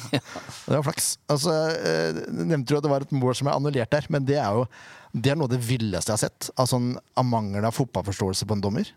[0.66, 1.14] det var flaks.
[1.32, 4.26] Altså, eh, du nevnte jo at det var et mål som er annullert der, men
[4.28, 4.66] det er jo
[5.14, 6.50] det er noe av det villeste jeg har sett.
[6.60, 8.90] Av sånn av mangel av fotballforståelse på en dommer.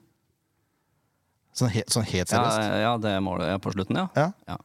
[1.56, 2.66] Sånn, he, sånn helt seriøst.
[2.84, 4.10] ja, det målet ja, på slutten, ja.
[4.18, 4.28] Ja.
[4.50, 4.58] Ja.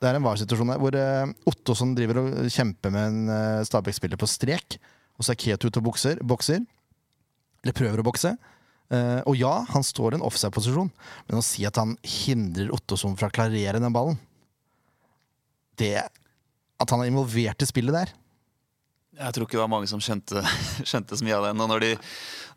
[0.00, 4.20] Det er en VAR-situasjon der hvor uh, Ottosson driver og kjemper med en uh, Stabæk-spiller
[4.20, 4.78] på strek.
[5.18, 6.62] Og så er Ketu ute og bokser, bokser.
[7.64, 8.36] Eller prøver å bokse.
[8.92, 10.88] Uh, og ja, han står i en offside-posisjon,
[11.28, 14.20] men å si at han hindrer Ottosson fra å klarere den ballen
[15.80, 15.94] Det
[16.80, 18.12] At han er involvert i spillet der
[19.20, 20.40] Jeg tror ikke det var mange som skjønte,
[20.90, 21.66] kjente så mye av det ennå.
[21.68, 21.90] når de,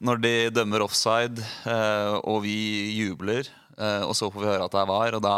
[0.03, 2.53] når de dømmer offside, eh, og vi
[2.95, 5.33] jubler, eh, og så får vi høre at det er var, og da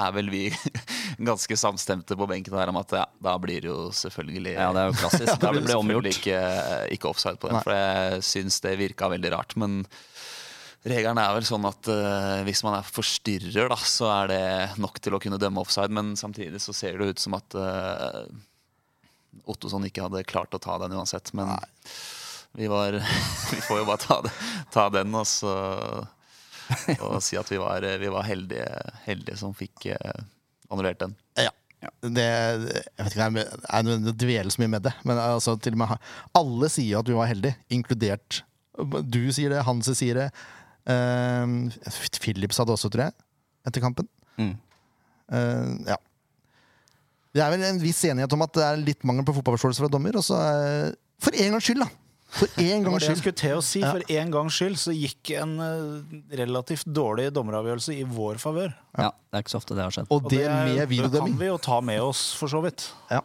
[0.00, 0.42] er vel vi
[1.30, 4.82] ganske samstemte på benken der om at ja, da blir det jo selvfølgelig Ja, det
[4.82, 5.34] er jo klassisk.
[5.44, 6.10] Da blir det omgjort.
[6.10, 6.42] selvfølgelig ikke,
[6.98, 7.64] ikke offside på det, Nei.
[7.68, 9.54] for jeg syns det virka veldig rart.
[9.60, 9.84] Men
[10.86, 14.42] regelen er vel sånn at uh, hvis man er forstyrrer, da, så er det
[14.82, 15.94] nok til å kunne dømme offside.
[15.94, 18.22] Men samtidig så ser det ut som at uh,
[19.48, 21.32] Ottosson ikke hadde klart å ta den uansett.
[21.36, 21.54] Men
[22.58, 23.00] vi var
[23.52, 24.34] Vi får jo bare ta, det,
[24.74, 25.56] ta den og så
[27.00, 28.66] og si at vi var, vi var heldige,
[29.06, 30.20] heldige som fikk uh,
[30.68, 31.14] annullert den.
[31.40, 31.52] Ja.
[32.02, 35.20] Det, jeg vet ikke om jeg er nødvendig å dvele så mye med det, men
[35.22, 36.08] altså, til og med
[36.40, 38.40] alle sier at vi var heldige, inkludert
[39.06, 40.26] Du sier det, Hanse sier det.
[40.88, 41.68] Uh,
[42.20, 43.16] Philip sa det også, tror jeg,
[43.68, 44.08] etter kampen.
[44.40, 44.54] Mm.
[45.28, 45.96] Uh, ja.
[47.36, 49.90] Det er vel en viss enighet om at det er litt mangel på fotballforståelse fra
[49.92, 50.16] dommer.
[50.16, 51.88] Og så, eh, for en gangs skyld, da!
[52.38, 53.20] For en Det gangs skyld.
[53.20, 53.82] skulle til å si.
[53.84, 53.90] Ja.
[53.94, 55.52] For en gangs skyld så gikk en
[56.40, 58.72] relativt dårlig dommeravgjørelse i vår favør.
[58.98, 60.08] Ja, det er ikke så ofte det har skjedd.
[60.16, 61.36] Og det med det videodømming.
[61.36, 62.88] kan vi jo ta med oss, for så vidt.
[63.12, 63.20] Ja.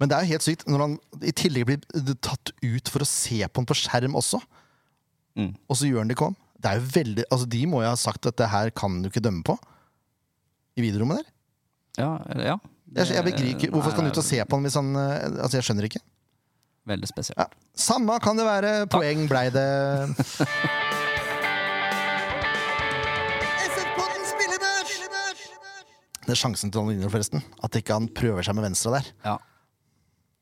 [0.00, 3.08] Men det er jo helt sykt når han i tillegg blir tatt ut for å
[3.08, 4.40] se på den på skjerm også,
[5.36, 5.50] Mm.
[5.68, 6.36] og så gjør han det ikke om.
[6.56, 9.08] Det er jo veldig, altså De må jo ha sagt at det her kan du
[9.10, 9.56] ikke dømme på
[10.76, 11.32] i videorommet der.
[12.02, 12.56] Ja, ja.
[12.96, 15.24] Jeg, jeg begriper ikke, Hvorfor skal han ut og se på han hvis han eh,
[15.42, 16.00] Altså, jeg skjønner ikke.
[16.86, 17.38] Veldig spesielt.
[17.40, 17.46] Ja.
[17.74, 18.74] Samme kan det være.
[18.92, 19.66] Poeng blei det.
[26.26, 27.42] Det er sjansen til Donald vinner, forresten.
[27.62, 29.10] At ikke han prøver seg med venstre der.
[29.24, 29.36] Ja.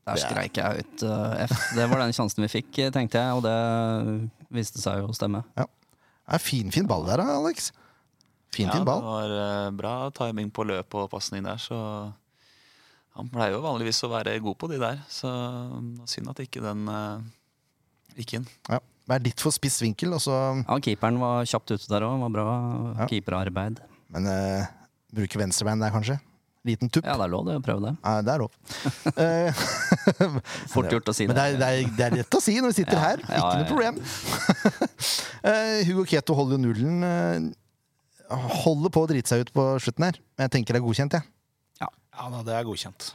[0.05, 1.53] Der Det er- skreik jeg ut uh, F.
[1.77, 5.43] Det var den sjansen vi fikk, tenkte jeg, og det viste seg jo å stemme.
[6.25, 7.71] Det er Finfin fin ball der, Alex.
[8.55, 11.77] Fin, Ja, fin det var eh, bra timing på løp og pasning der, så
[13.15, 15.03] han pleier jo vanligvis å være god på de der.
[15.11, 15.29] Så
[16.11, 17.21] synd at ikke den uh,
[18.19, 18.47] gikk inn.
[18.71, 18.81] Ja.
[19.05, 20.33] Det er litt for spiss vinkel, Også.
[20.65, 22.17] Ja, Keeperen var kjapt ute der òg.
[22.25, 22.47] Var bra
[23.03, 23.07] Ja.
[23.11, 23.83] keeperarbeid.
[24.15, 24.65] Men uh,
[25.15, 26.17] bruke venstrebein der, kanskje.
[26.65, 27.05] Liten tupp.
[27.05, 27.95] Ja, det er lov det å prøve det.
[28.01, 28.55] Ja, det er lov.
[30.73, 31.45] Fort gjort å si Men det.
[31.45, 33.23] det er, det, er, det er lett å si når vi sitter Ja, her.
[33.25, 34.01] ja, Ikke ja, noe problem.
[35.45, 37.05] uh, Hugo Keto holder jo nullen.
[37.05, 40.19] Uh, holder på å drite seg ut på slutten her.
[40.37, 41.31] Men jeg tenker det er godkjent, jeg.
[41.83, 41.89] Ja,
[42.31, 43.09] da, Det er godkjent.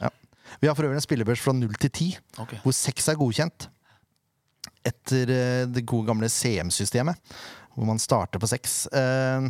[0.60, 2.08] Vi har for øvrig en spillebørs fra 0 til 10,
[2.42, 2.58] okay.
[2.64, 3.68] hvor 6 er godkjent.
[4.90, 7.18] Etter uh, det gode gamle CM-systemet,
[7.76, 8.76] hvor man starter på 6.
[8.92, 9.48] Uh,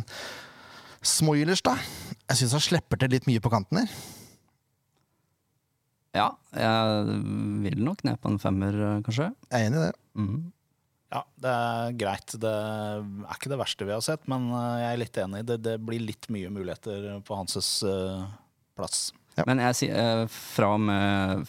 [1.01, 1.73] Smoilers, da.
[2.29, 3.93] Jeg syns han slipper til litt mye på kanten her.
[6.15, 7.19] Ja, jeg
[7.63, 9.29] vil nok ned på en femmer, eh, kanskje.
[9.47, 9.93] Jeg er enig i det.
[10.19, 10.41] Mm.
[11.11, 12.35] Ja, det er greit.
[12.39, 15.41] Det er ikke det verste vi har sett, men eh, jeg er litt enig.
[15.47, 18.27] Det, det blir litt mye muligheter på Hanses uh,
[18.79, 19.09] plass.
[19.39, 19.47] Ja.
[19.47, 21.47] Men jeg sier fra, med,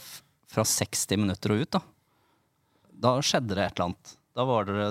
[0.51, 1.83] fra 60 minutter og ut, da.
[3.03, 4.17] Da skjedde det et eller annet.
[4.33, 4.91] Da var det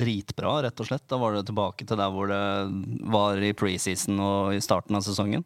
[0.00, 1.04] dritbra, rett og slett.
[1.12, 2.44] Da var det tilbake til der hvor det
[3.12, 5.44] var i preseason og i starten av sesongen.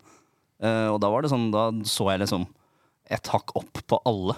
[0.63, 2.47] Uh, og da var det sånn, da så jeg liksom
[3.15, 4.35] et hakk opp på alle.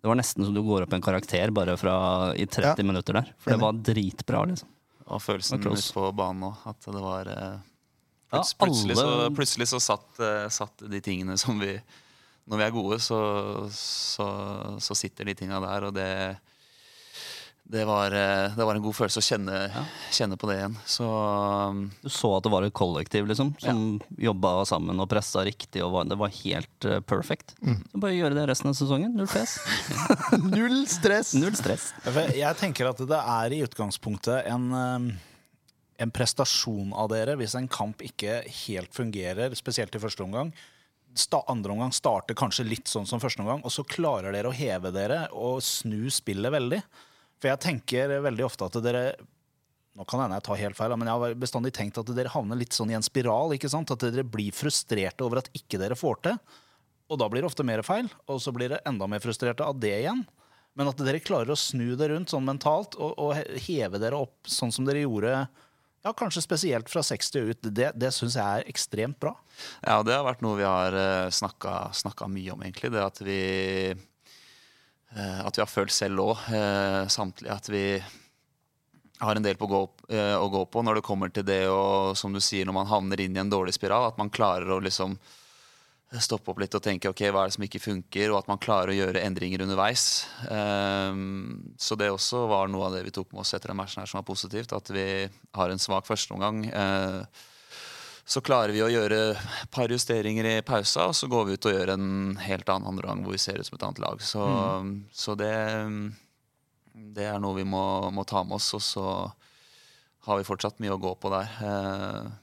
[0.00, 1.96] Det var nesten som du går opp en karakter bare fra
[2.38, 2.86] i 30 Ja.
[2.86, 3.32] minutter der.
[3.42, 4.68] For det var dritbra, liksom.
[5.06, 6.56] Og følelsen ute på banen òg.
[6.66, 7.56] At det var eh,
[8.32, 11.76] Ja, pluts- plutselig, så, plutselig så satt, eh, satt de tingene som vi
[12.48, 13.16] Når vi er gode, så,
[13.74, 14.26] så,
[14.78, 16.36] så sitter de tinga der, og det
[17.68, 19.56] det var, eh, det var en god følelse å kjenne,
[20.14, 20.74] kjenne på det igjen.
[20.86, 23.80] Så um, Du så at det var et kollektiv liksom, som
[24.22, 25.82] jobba sammen og pressa riktig.
[25.82, 27.56] Og var, det var helt uh, perfect.
[27.58, 29.16] Så bare gjøre det resten av sesongen.
[29.18, 29.56] Null fes.
[30.56, 31.34] Null stress!
[31.34, 31.88] Null stress.
[32.36, 35.10] Jeg tenker at det er i utgangspunktet en, eh,
[36.06, 40.54] en prestasjon av dere hvis en kamp ikke helt fungerer, spesielt i første omgang.
[41.48, 44.94] Andre omgang starter kanskje litt sånn som første omgang, og så klarer dere å heve
[44.94, 46.82] dere og snu spillet veldig.
[47.40, 49.08] For jeg tenker veldig ofte at dere
[49.96, 52.74] nå kan jeg tar helt feil, men jeg har bestandig tenkt at dere havner litt
[52.76, 53.54] sånn i en spiral.
[53.56, 53.88] ikke sant?
[53.94, 56.40] At dere blir frustrerte over at ikke dere får til.
[57.08, 59.78] Og da blir det ofte mer feil, og så blir dere enda mer frustrerte av
[59.80, 60.20] det igjen.
[60.76, 64.50] Men at dere klarer å snu det rundt sånn mentalt og, og heve dere opp
[64.50, 65.46] sånn som dere gjorde
[66.06, 69.32] ja, kanskje spesielt fra 60 og ut, det, det syns jeg er ekstremt bra.
[69.80, 72.92] Ja, det har vært noe vi har uh, snakka mye om, egentlig.
[72.94, 73.40] Det at vi
[73.94, 74.04] eh,
[75.14, 76.40] At vi har følt selv òg,
[77.12, 77.84] samtlige, at vi
[79.18, 81.64] har en del på å gå, eh, å gå på når det kommer til det
[81.72, 84.10] å, som du sier, når man havner inn i en dårlig spiral.
[84.10, 85.16] At man klarer å liksom
[86.22, 88.60] stoppe opp litt og tenke ok, hva er det som ikke funker, og at man
[88.62, 90.04] klarer å gjøre endringer underveis.
[91.82, 94.08] Så det også var noe av det vi tok med oss etter den matchen her
[94.08, 94.72] som var positivt.
[94.76, 96.62] At vi har en svak førsteomgang.
[98.26, 101.68] Så klarer vi å gjøre et par justeringer i pausa, og så går vi ut
[101.68, 102.08] og gjør en
[102.42, 104.24] helt annen andre gang hvor vi ser ut som et annet lag.
[104.24, 104.46] Så,
[105.14, 105.52] så det,
[107.14, 109.06] det er noe vi må, må ta med oss, og så
[110.26, 111.54] har vi fortsatt mye å gå på der.
[111.62, 112.34] Eh,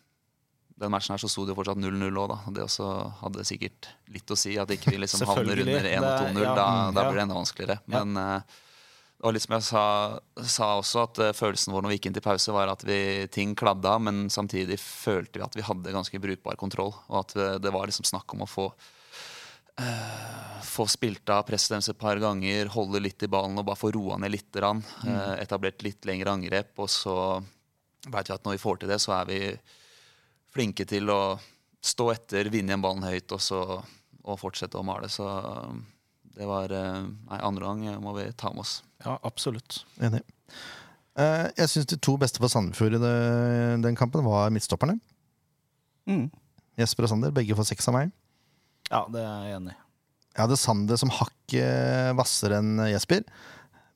[0.79, 2.37] den matchen her så sto det jo fortsatt 0-0 òg, da.
[2.55, 2.87] Det også
[3.19, 6.43] hadde sikkert litt å si, at ikke vi liksom havner under 1-2-0.
[6.47, 7.81] ja, Da, mm, da blir det enda vanskeligere.
[7.91, 8.61] Men eh,
[9.23, 9.83] var litt som jeg sa,
[10.55, 12.97] sa også, at eh, følelsen vår når vi gikk inn til pause, var at vi,
[13.33, 16.93] ting kladda, men samtidig følte vi at vi hadde ganske brukbar kontroll.
[17.09, 18.71] Og at det var liksom snakk om å få
[19.73, 23.79] Uh, få spilt av presset deres et par ganger, holde litt i ballen og bare
[23.79, 24.51] få roa ned litt.
[24.61, 26.75] Rann, Uh, etablert litt lengre angrep.
[26.77, 27.15] Og så
[28.05, 29.39] veit vi at når vi får til det, så er vi
[30.53, 31.39] flinke til å
[31.81, 33.63] stå etter, vinne igjen ballen høyt og så
[34.23, 35.09] og fortsette å male.
[35.11, 35.79] Så eh,
[36.37, 38.79] det var eh, Nei, andre gang må vi ta med oss.
[39.03, 39.83] Ja, absolutt.
[40.03, 40.23] Enig.
[41.19, 43.15] Eh, jeg syns de to beste for Sandefjord i det,
[43.85, 44.97] den kampen var midtstopperne.
[46.09, 46.27] Mm.
[46.79, 48.13] Jesper og Sander, begge får seks av meg.
[48.89, 49.79] Ja, det er jeg enig i.
[50.33, 53.21] Jeg hadde Sander som hakket hvassere enn Jesper.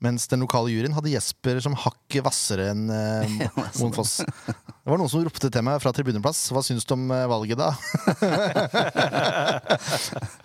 [0.03, 3.31] Mens den lokale juryen hadde Jesper som hakket hvassere enn eh,
[3.79, 4.19] Moen Foss.
[4.21, 6.43] Det var noen som ropte til meg fra tribuneplass.
[6.53, 7.71] Hva syns du om eh, valget, da?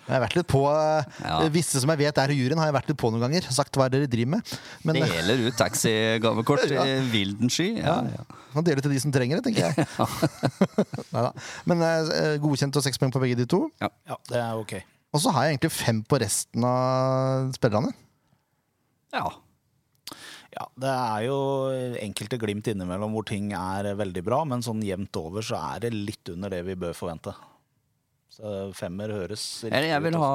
[0.03, 1.37] jeg har vært litt på eh, Ja.
[1.53, 3.45] Visse som jeg vet er i juryen, har jeg vært litt på noen ganger.
[3.53, 4.53] Sagt hva er det dere driver med.
[4.89, 6.85] Men eh, Deler ut taxigavekort Ja.
[6.89, 7.69] i vilden sky.
[7.83, 8.25] Ja, ja.
[8.55, 9.73] man deler til de som trenger det, tenker jeg.
[11.13, 11.29] Neida.
[11.69, 13.67] Men eh, godkjent og seks poeng på begge de to.
[13.83, 13.91] Ja,
[14.31, 14.79] det er ok.
[15.13, 17.93] Og så har jeg egentlig fem på resten av spillerne.
[19.13, 19.25] Ja.
[20.53, 21.37] Ja, Det er jo
[22.03, 25.93] enkelte glimt innimellom hvor ting er veldig bra, men sånn jevnt over så er det
[25.95, 27.33] litt under det vi bør forvente.
[28.33, 30.29] Så femmer høres Eller jeg vil ut, ha,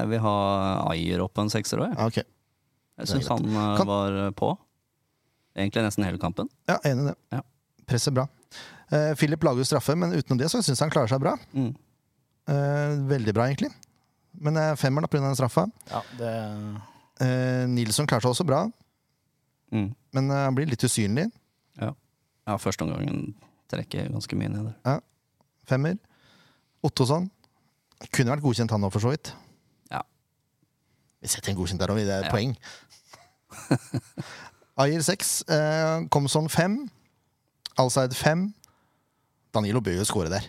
[0.00, 0.36] jeg vil ha
[0.92, 1.90] Ayer opp på en sekser òg.
[1.90, 2.20] Jeg, Ja, ok.
[3.02, 4.52] jeg syns han eh, Kan- var på.
[5.56, 6.48] Egentlig nesten hele kampen.
[6.70, 7.16] Ja, enig i det.
[7.36, 7.42] Ja.
[7.86, 8.28] Presser bra.
[8.92, 11.34] Uh, Philip lager jo straffe, men utenom det så syns jeg han klarer seg bra.
[11.54, 11.70] Mm.
[12.50, 13.70] Uh, veldig bra, egentlig.
[14.34, 15.22] Men femmeren pga.
[15.22, 15.66] den straffa.
[15.90, 16.32] Ja, det,
[17.22, 18.64] Eh, Nilsson klarer seg også bra,
[19.72, 19.88] Mm.
[20.14, 21.24] men eh, han blir litt usynlig.
[21.80, 21.92] Ja.
[22.46, 23.34] ja, første omgangen
[23.70, 25.00] trekker ganske mye ned der.
[25.66, 25.96] Femmer.
[26.84, 27.30] Ottosson.
[28.12, 29.32] Kunne vært godkjent, han òg, for så vidt.
[29.90, 30.02] Ja.
[31.22, 32.30] Vi setter en godkjent der òg, det er Ja.
[32.30, 32.54] poeng.
[34.76, 35.42] Ayer seks.
[35.48, 36.90] Eh, Komson fem.
[37.78, 38.48] Alsaid fem.
[39.54, 40.48] Danilo bør jo skåre der.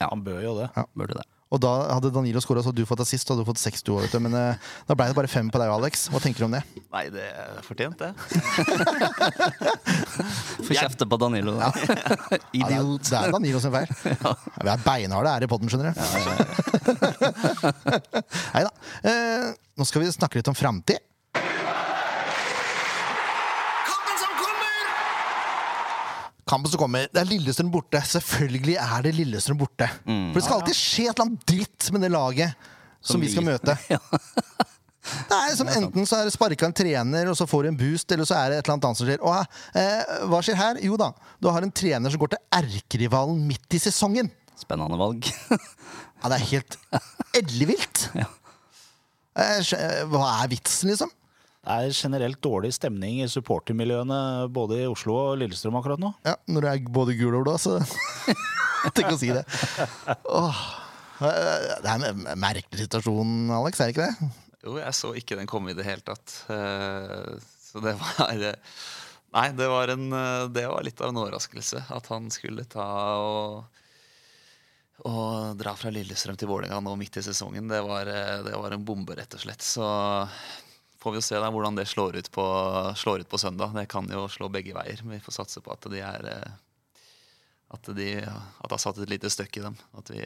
[0.00, 0.68] Ja, han bør jo det.
[0.94, 1.26] Burde det.
[1.50, 3.82] Og da hadde Danilo skåra, så hadde du fått assist, og hadde du fått seks
[3.82, 4.12] du òg.
[4.22, 6.04] Men eh, da ble det bare fem på deg, Alex.
[6.12, 6.60] Hva tenker du om det?
[6.94, 8.10] Nei, det er fortjent, det.
[10.68, 11.72] Få kjefte på Danilo, da.
[11.80, 11.88] Ja,
[12.30, 13.08] det, er, Idiot.
[13.08, 13.90] det er Danilo sin feil.
[14.20, 15.98] Ja, vi er beinharde her i poden, skjønner du.
[18.54, 18.70] Nei da.
[19.10, 19.46] Eh,
[19.80, 21.02] nå skal vi snakke litt om framtid.
[26.50, 27.06] Kampen som kommer.
[27.12, 28.00] Det er Lillestrøm borte.
[28.10, 29.86] Selvfølgelig er det Lillestrøm borte.
[30.02, 32.54] For det skal alltid skje et eller annet dritt med det laget
[33.00, 33.78] som, Som vi skal møte.
[33.94, 34.00] Ja.
[35.32, 38.12] Er som Enten så er det sparka en trener, og så får du en boost,
[38.12, 39.22] eller så er det et eller annet annet som skjer.
[39.24, 40.80] Og eh, hva skjer her?
[40.84, 41.08] Jo da,
[41.40, 44.28] du har en trener som går til erkerivalen midt i sesongen.
[44.60, 45.24] Spennende valg.
[45.50, 46.76] Ja, det er helt
[47.40, 48.04] ellevilt.
[48.20, 48.28] Ja.
[49.40, 49.72] Eh,
[50.12, 51.10] Hva er vitsen, liksom?
[51.70, 54.20] Er generelt dårlig stemning i supportermiljøene
[54.54, 56.12] både i Oslo og Lillestrøm akkurat nå.
[56.26, 57.78] Ja, når du er både gul og blå, så
[58.96, 59.42] Tenk å si det.
[60.30, 60.60] Åh.
[61.20, 64.30] Det er en merkelig situasjon, Alex, er det ikke det?
[64.64, 66.32] Jo, jeg så ikke den komme i det hele tatt.
[66.52, 67.34] Eh,
[67.70, 68.56] Så det var eh,
[69.36, 72.86] Nei, det var, en, eh, det var litt av en overraskelse at han skulle ta
[73.20, 73.60] og,
[75.06, 75.12] å
[75.60, 77.68] dra fra Lillestrøm til Vålerenga nå midt i sesongen.
[77.70, 78.08] Det var,
[78.44, 79.62] det var en bombe, rett og slett.
[79.64, 79.86] Så
[81.00, 82.46] får vi jo se da hvordan det slår ut, på,
[82.96, 83.72] slår ut på søndag.
[83.76, 85.00] Det kan jo slå begge veier.
[85.04, 86.58] Men vi får satse på at de er eh,
[87.70, 89.76] At, de, at det har satt et lite støkk i dem.
[89.94, 90.24] At vi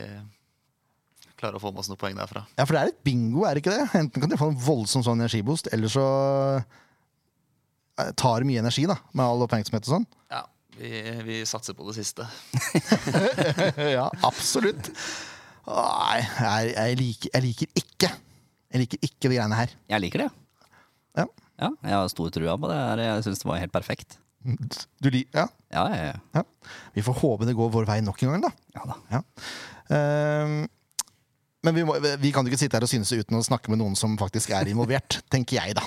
[1.37, 2.45] klarer å få med oss noen poeng derfra.
[2.57, 3.85] Ja, for det er litt bingo, er det ikke det?
[3.99, 6.05] Enten kan de få en voldsom sånn energiboost, eller så
[8.01, 10.07] eh, tar det mye energi, da, med all oppmerksomhet og sånn.
[10.33, 10.45] Ja,
[10.79, 10.93] vi,
[11.27, 12.27] vi satser på det siste.
[13.99, 14.89] ja, absolutt.
[15.69, 18.09] Nei, jeg, jeg, liker, jeg liker ikke
[18.75, 19.77] Jeg liker ikke de greiene her.
[19.95, 20.31] Jeg liker det.
[21.17, 21.27] Ja.
[21.61, 22.77] Ja, jeg har stor trua på det.
[22.79, 23.03] her.
[23.05, 24.19] Jeg syns det var helt perfekt.
[25.01, 26.17] Du ja, Ja, ja, ja.
[26.35, 26.43] ja.
[26.95, 28.51] Vi får håpe det går vår vei nok en gang, da.
[28.77, 28.97] ja da.
[29.15, 29.21] Ja.
[29.97, 30.57] Ehm,
[31.65, 33.81] men vi, må, vi kan jo ikke sitte her og synse uten å snakke med
[33.81, 35.87] noen som faktisk er involvert, tenker jeg, da.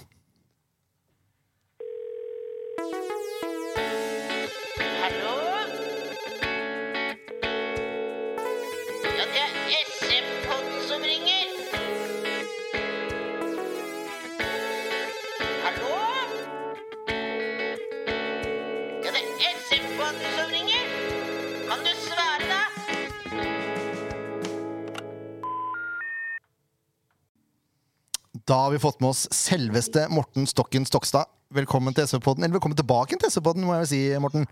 [28.47, 31.27] Da har vi fått med oss selveste Morten Stokken Stokstad.
[31.51, 32.45] Velkommen til SV-podden.
[32.45, 34.45] Eller velkommen tilbake til SV-podden, må jeg si, Morten.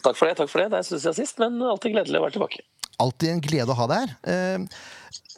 [0.00, 0.38] Takk for det.
[0.38, 2.62] takk for Det Det syns jeg sist, men alltid gledelig å være tilbake.
[3.04, 4.14] Alltid en glede å ha deg her.
[4.32, 4.64] Eh,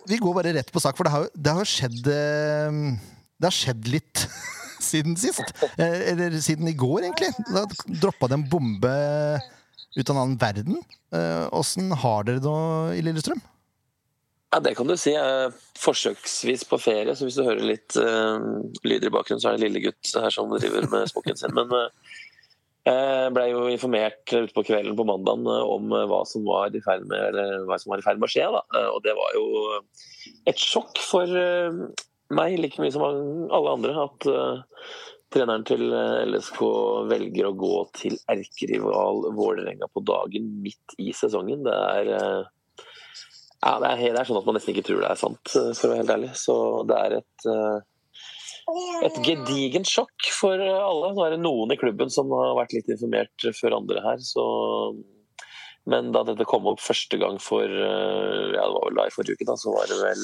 [0.07, 2.79] vi går bare rett på sak, for det har, det har skjedd eh,
[3.43, 4.23] Det har skjedd litt
[4.93, 5.43] siden sist.
[5.75, 7.33] Eh, eller siden i går, egentlig.
[7.51, 8.95] Da droppa det en bombe
[9.99, 10.79] ut av en annen verden.
[11.11, 13.43] Eh, Åssen har dere det nå i Lillestrøm?
[14.55, 15.11] Ja, Det kan du si.
[15.83, 18.39] Forsøksvis på ferie, så hvis du hører litt uh,
[18.87, 21.57] lyder i bakgrunnen, så er det en lille gutt her som driver med smokken sin.
[21.57, 21.89] Men uh,
[22.87, 26.83] jeg ble jo informert ute på kvelden på mandagen om eh, hva som var i
[26.85, 28.47] ferd med, eller hva som var i ferd med å skje.
[28.55, 28.63] Da.
[28.93, 29.47] Og det var jo
[30.53, 34.85] et sjokk for meg, like mye som alle andre, at uh,
[35.35, 35.89] treneren til
[36.31, 36.61] LSK
[37.11, 41.65] velger å gå til erkerival Vålerenga på dagen midt i sesongen.
[41.67, 42.53] Det er eh,
[43.65, 45.71] Ja, det er, det er sånn at man nesten ikke tror det er sant, eh,
[45.73, 46.31] for å være helt ærlig.
[46.37, 46.55] Så
[46.91, 47.79] det er et, eh,
[49.09, 51.13] et gedigent sjokk for alle.
[51.17, 54.47] Nå er det noen i klubben som har vært litt informert før andre her, så
[55.85, 59.13] Men da dette kom opp første gang for eh, Ja, det var vel da i
[59.13, 60.23] forrige uke, da, så var det vel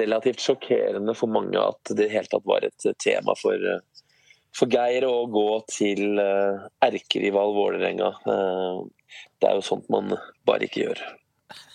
[0.00, 3.54] relativt sjokkerende for mange at det i hele tatt var et tema for
[4.54, 8.10] for Geir å gå til erkerival Vålerenga.
[8.24, 10.14] Det er jo sånt man
[10.46, 11.02] bare ikke gjør.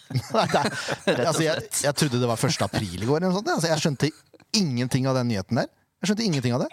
[0.36, 2.62] Nei, det er, altså, jeg, jeg trodde det var 1.
[2.65, 3.19] april i går.
[3.19, 3.52] Eller noe sånt.
[3.54, 4.12] Altså, jeg skjønte
[4.58, 5.67] ingenting av den nyheten der.
[6.02, 6.69] Jeg skjønte ingenting av det.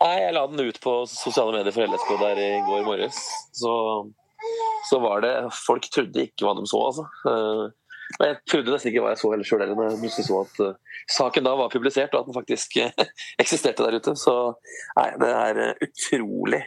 [0.00, 3.18] Nei, jeg la den ut på sosiale medier for LSK der i går morges.
[3.52, 3.72] Så,
[4.88, 5.34] så var det
[5.66, 7.04] Folk trodde ikke hva de så, altså.
[8.18, 10.56] Men jeg trodde nesten ikke hva jeg så heller sjøl, når jeg plutselig så at
[10.64, 13.04] eh, saken da var publisert, og at den faktisk eh,
[13.38, 14.16] eksisterte der ute.
[14.18, 14.34] Så
[14.96, 16.62] nei, det er eh, utrolig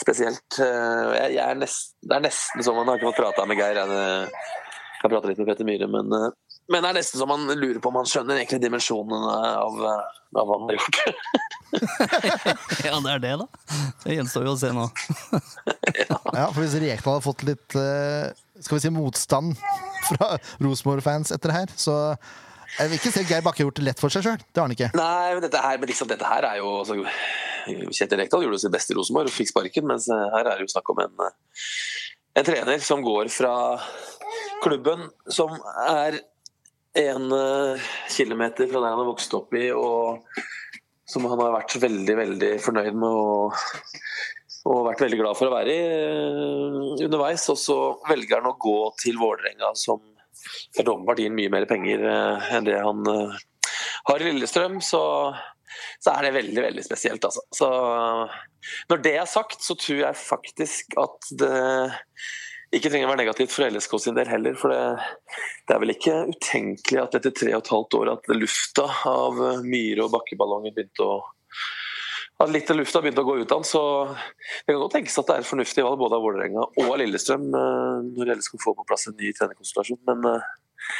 [0.00, 0.56] spesielt.
[0.64, 3.60] Eh, Jeg, jeg er nest, det er nesten som Man har ikke fått prata med
[3.60, 3.82] Geir.
[5.02, 6.30] Har prata litt med Petter Myhre, men, eh,
[6.72, 10.22] men det er nesten som man lurer på om han skjønner egentlig dimensjonene av, eh,
[10.40, 11.02] av hva han har gjort.
[12.86, 13.46] Ja, det er det, da.
[14.04, 14.86] Det gjenstår jo å se nå.
[16.36, 18.30] Ja, for Hvis Rekdal hadde fått litt eh,
[18.62, 19.56] skal vi si motstand
[20.06, 21.96] fra Rosenborg-fans etter det her, så
[22.76, 24.40] jeg vil ikke at Geir Bakke gjort det lett for seg sjøl.
[24.40, 24.90] Det har han ikke.
[24.98, 26.98] Nei, men dette her, men liksom, dette her er jo altså,
[27.66, 30.66] Kjetil Rekdal gjorde sitt beste i Rosenborg og fikk sparken, mens eh, her er det
[30.66, 31.64] jo snakk om en, eh,
[32.40, 33.54] en trener som går fra
[34.62, 35.52] klubben som
[35.86, 36.20] er
[36.96, 40.22] en eh, kilometer fra der han har vokst opp i, og
[41.06, 43.58] som han har vært veldig, veldig fornøyd med og,
[44.66, 47.44] og vært veldig glad for å være i eh, underveis.
[47.52, 50.00] Og så velger han å gå til Vålerenga, som
[50.76, 53.04] er åpenbart mye mer penger eh, enn det han
[54.06, 54.80] har i Lillestrøm.
[54.84, 55.02] Så,
[56.00, 57.44] så er det veldig, veldig spesielt, altså.
[57.54, 57.70] Så
[58.90, 61.54] når det er sagt, så tror jeg faktisk at det
[62.74, 64.56] ikke trenger å være negativt for LSK sin del heller.
[64.58, 64.80] For det,
[65.68, 69.40] det er vel ikke utenkelig at etter tre og et halvt år at lufta av
[69.62, 71.18] myre- og bakkeballonger begynte å
[72.36, 75.14] at litt av lufta begynte å gå ut av den, så det kan godt tenkes
[75.20, 78.76] at det er fornuftig valg både av Vålerenga og av Lillestrøm eh, når LSK får
[78.76, 80.02] på plass en ny trenerkonstellasjon.
[80.10, 80.90] Men, eh,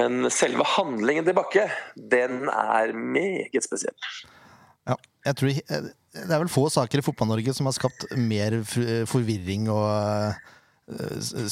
[0.00, 3.98] men selve handlingen til Bakke, den er meget spesiell.
[4.88, 4.96] Ja,
[5.28, 9.68] jeg tror eh, Det er vel få saker i Fotball-Norge som har skapt mer forvirring
[9.72, 10.40] og eh,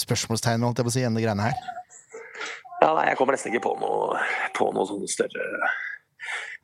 [0.05, 1.59] spørsmålstegn holdt jeg på å si, enn det greiene her.
[2.81, 4.21] Ja, nei, jeg kommer nesten ikke på noe,
[4.57, 5.49] på noe sånn større,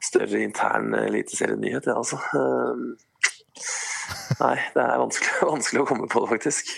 [0.04, 2.20] større intern eliteserienyhet, jeg, altså.
[2.36, 2.94] Um,
[4.40, 6.72] Nei, det er vanskelig, vanskelig å komme på det, faktisk.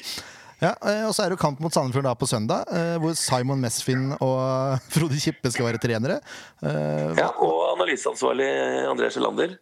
[0.58, 3.60] Ja, eh, Og så er det kamp mot Sandefjord da på søndag, eh, hvor Simon
[3.62, 6.18] Mesfin og Frode Kippe skal være trenere.
[6.62, 8.48] Eh, Ja, og analyseansvarlig
[8.90, 9.54] André Sjelander.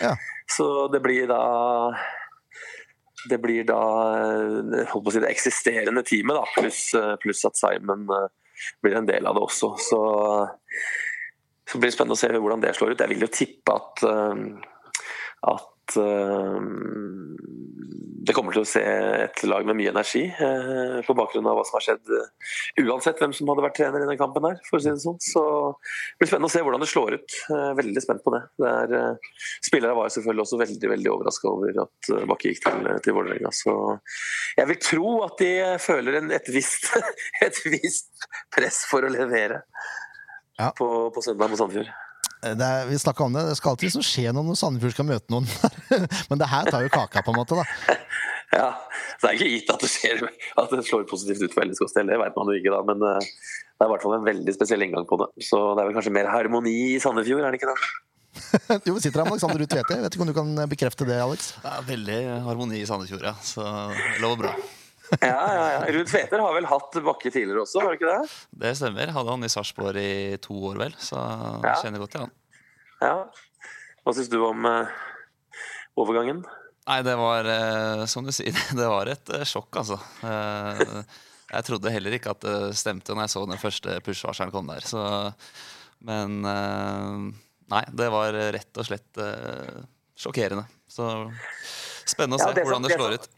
[0.00, 0.14] Ja.
[0.48, 1.40] Så det blir da
[3.28, 3.80] det blir da
[4.18, 6.82] eh, si, det eksisterende teamet, pluss
[7.22, 8.28] pluss at Simon eh,
[8.82, 9.72] blir en del av det også.
[9.82, 10.00] Så,
[11.68, 13.04] så blir det spennende å se hvordan det slår ut.
[13.04, 16.60] Jeg vil jo tippe at, eh, at eh,
[18.28, 21.62] det kommer til å se et lag med mye energi eh, på bakgrunn av hva
[21.64, 24.76] som har skjedd, eh, uansett hvem som hadde vært trener i den kampen her, for
[24.76, 25.16] å si det sånn.
[25.24, 27.36] Så det blir spennende å se hvordan det slår ut.
[27.78, 28.42] Veldig spent på det.
[28.92, 29.00] det
[29.64, 33.54] spillere var selvfølgelig også veldig veldig overraska over at Bakke gikk til, til Vålerenga.
[33.56, 33.76] Så
[34.58, 36.90] jeg vil tro at de føler en, et, visst,
[37.46, 39.62] et visst press for å levere
[40.58, 40.72] Ja.
[40.74, 41.94] på, på søndag mot Sandefjord.
[42.44, 45.08] Eh, det er, vi om det, det skal alltid liksom skje noe når Sandefjord skal
[45.08, 45.48] møte noen.
[46.30, 47.58] Men det her tar jo kaka, på en måte.
[47.58, 47.96] da
[48.48, 48.68] Ja,
[49.20, 50.20] så Det er ikke gitt at det, skjer,
[50.62, 52.80] at det slår positivt ut for LSK del, det vet man jo ikke da.
[52.86, 55.28] Men eh, det er i hvert fall en veldig spesiell inngang på det.
[55.50, 57.90] Så det er vel kanskje mer harmoni i Sandefjord, er det ikke det?
[58.86, 60.00] Jo, vi sitter her med Alexander Ruud Tvete.
[60.04, 61.52] Vet ikke om du kan bekrefte det, Alex?
[61.58, 63.34] Det er veldig harmoni i Sandefjord, ja.
[63.42, 64.58] Så det lover bra.
[65.22, 65.80] Ja, ja, ja.
[65.94, 68.32] Ruud Tveter har vel hatt Bakke tidligere også, har du ikke det?
[68.64, 69.12] Det stemmer.
[69.14, 70.92] Hadde han i Sarpsborg i to år, vel.
[71.00, 71.16] Så
[71.64, 71.74] Ja.
[71.82, 72.32] kjenner godt til han.
[73.00, 73.14] Ja.
[74.04, 74.90] Hva syns du om uh,
[76.00, 76.42] overgangen?
[76.88, 79.98] Nei, det var uh, som du sier, det var et uh, sjokk, altså.
[81.48, 84.84] Jeg trodde heller ikke at det stemte når jeg så den første push-varselen kom der.
[84.84, 85.00] Så,
[86.04, 89.20] men nei, det var rett og slett
[90.18, 90.66] sjokkerende.
[90.92, 91.06] Så
[92.08, 93.28] spennende å Ja, se det som- hvordan det det slår som- ut.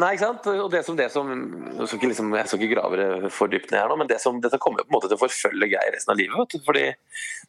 [0.00, 0.46] Nei, ikke sant?
[0.48, 3.68] Og det som, det som Jeg skal liksom, jeg skal ikke grave det for dypt
[3.72, 5.68] ned her nå, men det som, dette kommer jo på en måte til å forfølge
[5.74, 6.36] Geir resten av livet.
[6.38, 6.64] Vet du?
[6.64, 6.84] Fordi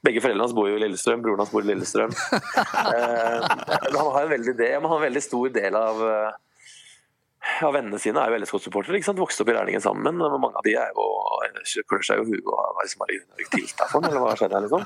[0.03, 2.11] begge foreldrene hans bor jo i Lillestrøm, broren hans bor i Lillestrøm.
[2.97, 6.41] eh, han har en veldig, del, han har en veldig stor del av eh,
[7.63, 8.97] av vennene sine er jo LSK-supportere.
[8.97, 9.19] ikke sant?
[9.19, 10.15] Vokste opp i Rælingen sammen.
[10.15, 11.07] men Mange av de er jo
[11.89, 14.67] klør seg jo huet av hva som bare tilta for den, eller hva skjedde her,
[14.67, 14.85] liksom?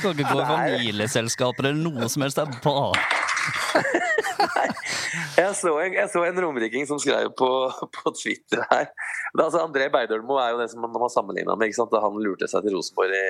[0.00, 2.40] Skal ikke gå i familieselskaper eller noe som helst.
[2.40, 3.29] Det er bare
[5.40, 7.48] Jeg så en, jeg så en romeriking som skrev på,
[7.96, 8.86] på Twitter her
[9.30, 12.14] det, er altså André Beidølmo er jo det som man har sammenligna med da han
[12.22, 13.22] lurte seg til Rosenborg i det,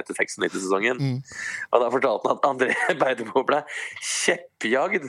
[0.00, 0.96] etter 96-sesongen.
[1.72, 2.72] Og Da fortalte han at André
[3.02, 3.58] Beidølmo ble
[4.00, 5.04] kjeppjagd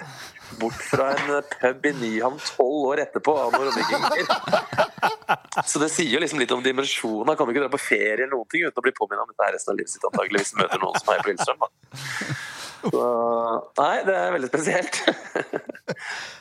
[0.60, 4.24] bort fra en pub i Nyhavn tolv år etterpå av noen romerikinger.
[5.66, 7.28] Så det sier jo liksom litt om dimensjonen.
[7.32, 9.30] Han kan jo ikke dra på ferie eller noen ting uten å bli påminnet om
[9.32, 11.62] dette resten av livet sitt antakeligvis møter noen som heier på Lillestrøm.
[12.80, 13.06] Så,
[13.80, 15.04] nei, det er veldig spesielt.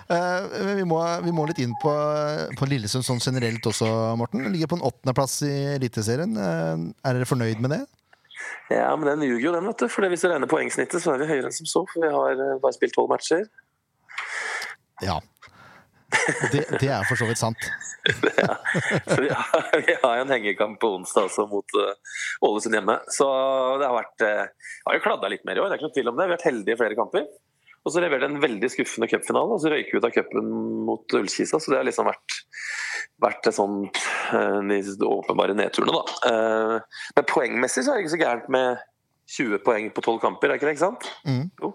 [0.09, 0.45] Eh,
[0.79, 1.91] vi, må, vi må litt inn på,
[2.57, 3.85] på Lillesund sånn generelt også,
[4.17, 4.47] Morten.
[4.55, 6.33] Ligger på en åttendeplass i Eliteserien.
[6.33, 7.83] Eh, er dere fornøyd med det?
[8.73, 9.89] Ja, men den ljuger jo, den, vet du.
[9.93, 11.85] For hvis du regner poengsnittet, så er vi høyere enn som så.
[11.93, 13.45] For vi har eh, bare spilt tolv matcher.
[15.05, 15.19] Ja.
[16.53, 17.69] Det, det er for så vidt sant.
[19.11, 21.93] Så vi har, vi har en hengekamp på onsdag også mot uh,
[22.49, 22.97] Ålesund hjemme.
[23.13, 23.27] Så
[23.81, 25.97] det har vært uh, har jo kladda litt mer i år, det er ikke noe
[25.99, 26.25] tvil om det.
[26.25, 27.27] Vi har vært heldige i flere kamper.
[27.87, 30.49] Og så leverte en veldig skuffende cupfinale, og så røyker vi ut av cupen
[30.89, 31.61] mot Ullkisa.
[31.61, 32.39] Så det har liksom vært,
[33.25, 34.01] vært et sånt,
[34.33, 36.23] uh, de åpenbare nedturene, da.
[36.29, 38.87] Uh, men poengmessig så er det ikke så gærent med
[39.39, 40.79] 20 poeng på 12 kamper, er ikke det?
[40.79, 41.09] ikke sant?
[41.29, 41.47] Mm.
[41.61, 41.75] Jo.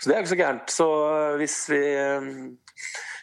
[0.00, 0.72] Så det er ikke så gærent.
[0.72, 0.88] Så
[1.36, 1.80] hvis vi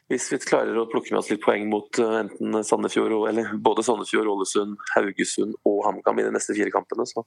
[0.08, 3.84] hvis vi klarer å plukke med oss litt poeng mot uh, enten Sandefjord, eller både
[3.84, 7.26] Sandefjord, Ålesund, Haugesund og HamKam i de neste fire kampene, så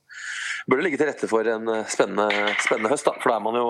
[0.64, 3.10] bør det ligge til rette for en uh, spennende, spennende høst.
[3.10, 3.18] Da.
[3.20, 3.66] For da er man jo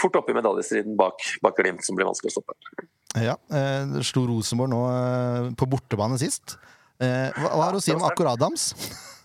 [0.00, 2.58] fort oppe i medaljestriden bak, bak Glimt, som blir vanskelig å stoppe.
[3.14, 6.56] Ja, eh, det Slo Rosenborg nå eh, på bortebane sist.
[6.98, 8.72] Eh, hva, hva har du å si om akkurat Adams?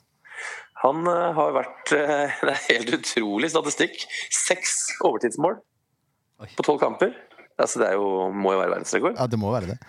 [0.83, 1.91] Han har vært
[2.45, 4.05] Det er helt utrolig statistikk.
[4.31, 6.51] Seks overtidsmål Oi.
[6.55, 7.17] på tolv kamper.
[7.59, 9.17] Altså, det er jo, må jo være verdensrekord.
[9.19, 9.79] Ja, det må være det.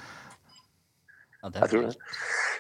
[1.42, 1.96] ja, det Jeg tror det.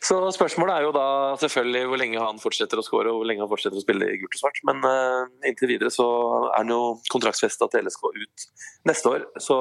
[0.00, 1.06] Så spørsmålet er jo da
[1.42, 4.20] selvfølgelig hvor lenge han fortsetter å skåre og hvor lenge han fortsetter å spille i
[4.20, 4.60] gult og svart.
[4.68, 6.06] Men uh, inntil videre så
[6.46, 6.80] er han jo
[7.12, 8.46] kontraktsfesta til LSK ut
[8.88, 9.26] neste år.
[9.42, 9.58] Så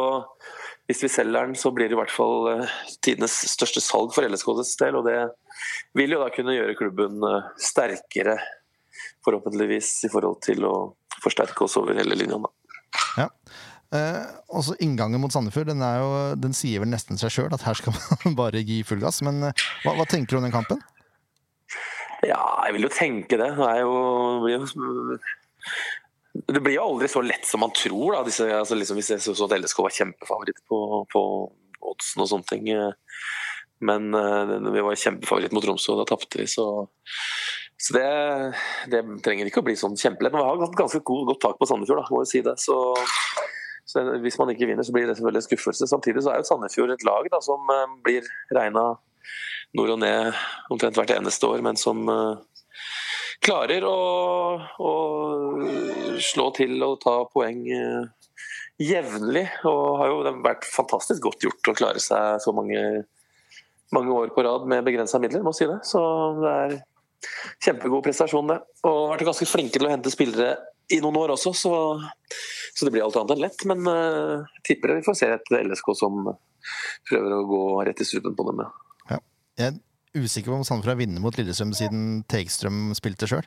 [0.87, 4.27] hvis vi selger den, så blir det i hvert fall uh, tidenes største salg for
[4.29, 5.01] LSKs del.
[5.01, 5.17] Og det
[5.99, 8.37] vil jo da kunne gjøre klubben uh, sterkere,
[9.27, 10.75] forhåpentligvis, i forhold til å
[11.19, 12.39] forsterke oss over hele linja.
[13.19, 13.27] Ja.
[13.95, 14.21] Eh,
[14.53, 17.95] også Inngangen mot Sandefjord den, jo, den sier vel nesten seg sjøl at her skal
[17.95, 19.21] man bare gi full gass.
[19.25, 20.81] Men eh, hva, hva tenker du om den kampen?
[22.27, 23.51] Ja, jeg vil jo tenke det.
[23.57, 23.93] Det jo,
[24.51, 25.19] jo
[26.49, 28.13] det blir jo aldri så lett som man tror.
[28.13, 28.23] Da.
[28.27, 30.79] Disse, altså liksom, hvis jeg så så at LSK var kjempefavoritt på,
[31.09, 31.23] på
[31.89, 32.69] oddsen og sånne ting.
[32.75, 32.91] eh,
[33.81, 36.69] Men eh, vi var kjempefavoritt mot Tromsø, og da tapte vi, så
[37.79, 38.07] så det,
[38.91, 40.33] det trenger ikke å bli sånn kjempelett.
[40.35, 42.57] Men vi har ganske god, godt tak på Sandefjord, da, må jeg si det.
[42.59, 42.75] Så,
[43.89, 45.87] så hvis man ikke vinner, så blir det selvfølgelig en skuffelse.
[45.89, 48.91] Samtidig så er jo Sandefjord et lag da, som eh, blir regna
[49.77, 50.37] nord og ned
[50.73, 52.67] omtrent hvert eneste år, men som eh,
[53.45, 53.97] klarer å,
[54.61, 54.93] å
[56.21, 58.37] slå til og ta poeng eh,
[58.91, 59.47] jevnlig.
[59.65, 62.83] Og har jo vært fantastisk godt gjort å klare seg så mange,
[63.95, 65.81] mange år på rad med begrensa midler, må si det.
[65.87, 66.03] Så
[66.43, 66.79] det er
[67.65, 68.61] kjempegod prestasjon, det.
[68.85, 70.59] Og har vært ganske flinke til å hente spillere
[70.89, 71.73] i noen år også, så,
[72.79, 73.65] så det blir alt annet enn lett.
[73.69, 76.31] Men uh, jeg tipper vi får se et LSK som
[77.09, 78.65] prøver å gå rett i strupen på dem.
[79.11, 79.19] Ja.
[79.59, 83.45] Jeg er usikker på om Sandefjord vinner mot Lillestrøm siden Tegstrøm spilte sjøl.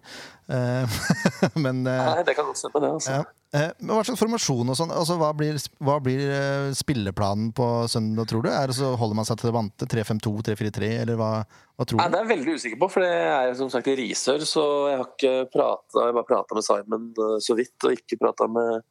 [1.65, 2.93] men eh, Nei, det kan godt stemme, det.
[3.01, 3.23] altså.
[3.23, 3.42] ja.
[3.53, 4.93] Eh, men Hva slags formasjon og sånn?
[4.97, 8.49] Altså, hva blir, hva blir eh, spilleplanen på søndag, tror du?
[8.49, 9.89] Er det så Holder man seg til det vante?
[9.93, 11.33] 3-5-2, 3-4-3, eller hva,
[11.77, 12.15] hva tror Nei, du?
[12.15, 15.03] det er jeg veldig usikker på, for det er som sagt i Risør, så jeg
[15.03, 18.49] har ikke pratet, jeg har bare prata med Simon eh, så vidt, og ikke prata
[18.57, 18.89] med,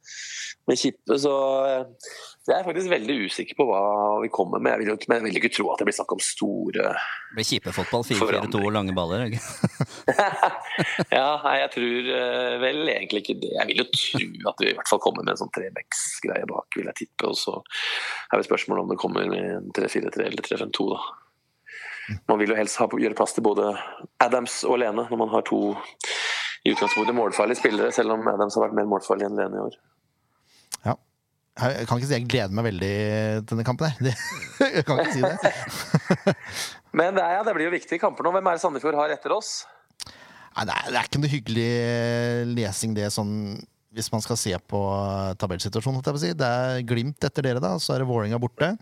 [0.69, 1.17] med Kippe.
[1.25, 1.33] Så
[2.45, 3.81] jeg er faktisk veldig usikker på hva
[4.21, 4.75] vi kommer med.
[4.75, 6.85] Jeg vil jo ikke, men jeg vil ikke tro at det blir snakk om store
[6.93, 9.25] Det blir kjipefotball, 4-4-2 og lange baller.
[11.11, 12.07] Ja, nei, jeg tror
[12.61, 13.51] vel egentlig ikke det.
[13.53, 16.67] Jeg vil jo tro at vi i hvert fall kommer med en sånn trebacks-greie bak,
[16.77, 17.31] vil jeg tippe.
[17.31, 21.01] Og så er det spørsmålet om det kommer med en 3-4-3 eller 3-5-2, da.
[22.27, 23.69] Man vil jo helst ha, gjøre plass til både
[24.23, 25.61] Adams og Lene når man har to
[26.61, 29.77] i utgangspunktet målfarlige spillere, selv om Adams har vært mer målfarlig enn Lene i år.
[30.85, 30.95] Ja.
[31.61, 32.93] Jeg kan ikke si jeg gleder meg veldig
[33.41, 33.89] til denne kampen.
[33.89, 34.19] her.
[34.77, 36.35] Jeg kan ikke si det.
[36.97, 38.33] Men det, er, ja, det blir jo viktige kamper nå.
[38.35, 39.51] Hvem er det Sandefjord har etter oss?
[40.05, 41.67] Nei, det, er, det er ikke noe hyggelig
[42.55, 43.33] lesing, det, sånn
[43.91, 46.01] hvis man skal se på eh, tabellsituasjonen.
[46.03, 46.33] jeg på si.
[46.37, 47.73] Det er Glimt etter dere, da.
[47.81, 48.73] Så er det Vålerenga borte.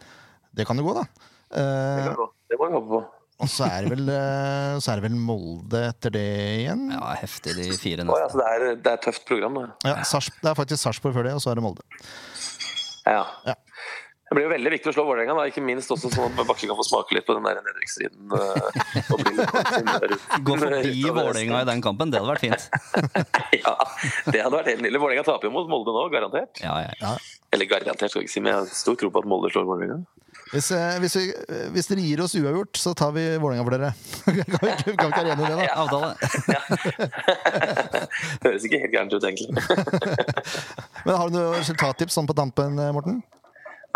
[0.56, 1.06] Det kan jo gå, da.
[1.50, 2.28] Det, Eh, kan gå.
[2.52, 3.00] det må vi håpe på.
[3.40, 6.26] og så er, det vel, eh, så er det vel Molde etter det
[6.60, 6.84] igjen.
[6.94, 9.64] Ja, heftig de fire Å, ja, så det, er, det er et tøft program, da.
[9.90, 11.82] Ja, Sars, det er faktisk Sarpsborg før det, og så er det Molde.
[13.10, 13.24] Ja.
[13.48, 13.56] Ja.
[14.30, 16.78] Det blir jo veldig viktig å slå Vålerenga, ikke minst også sånn at Bakke kan
[16.78, 18.30] få smake litt på den der nedrykksstriden.
[18.38, 18.70] eh,
[20.46, 22.62] Gå forbi Vålerenga i den kampen, det hadde vært fint.
[23.64, 23.74] Ja,
[24.30, 25.02] det hadde vært helt nydelig.
[25.02, 26.62] Vålerenga taper jo mot Molde nå, garantert.
[26.62, 27.16] Ja, ja.
[27.50, 29.66] Eller garantert, skal jeg ikke si, men jeg har stor tro på at Molde slår
[29.66, 29.98] Vålerenga.
[30.54, 33.74] Hvis, eh, hvis, vi, eh, hvis dere gir oss uavgjort, så tar vi Vålerenga for
[33.76, 33.90] dere.
[34.54, 35.66] kan vi ikke kan vi ikke være enige om det, da?
[35.82, 36.14] Avtale.
[38.46, 39.52] Høres ikke helt gærent ut, egentlig.
[41.06, 43.18] Men Har du noe resultattips sånn på tampen, eh, Morten?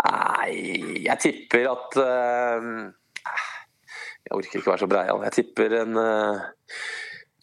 [0.02, 2.66] Nei, jeg tipper at uh,
[4.24, 5.22] Jeg orker ikke være så breial.
[5.28, 6.42] Jeg tipper en uh,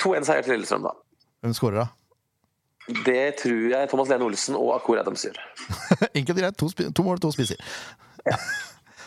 [0.03, 0.95] 2-1-seier til Lillestrøm, da.
[1.41, 1.87] Hvem skårer, da?
[3.05, 5.39] Det tror jeg Thomas Lene Olsen og Akor Adams gjør.
[6.17, 6.59] Enkelt og greit.
[6.59, 7.61] To, to mål, to spisser.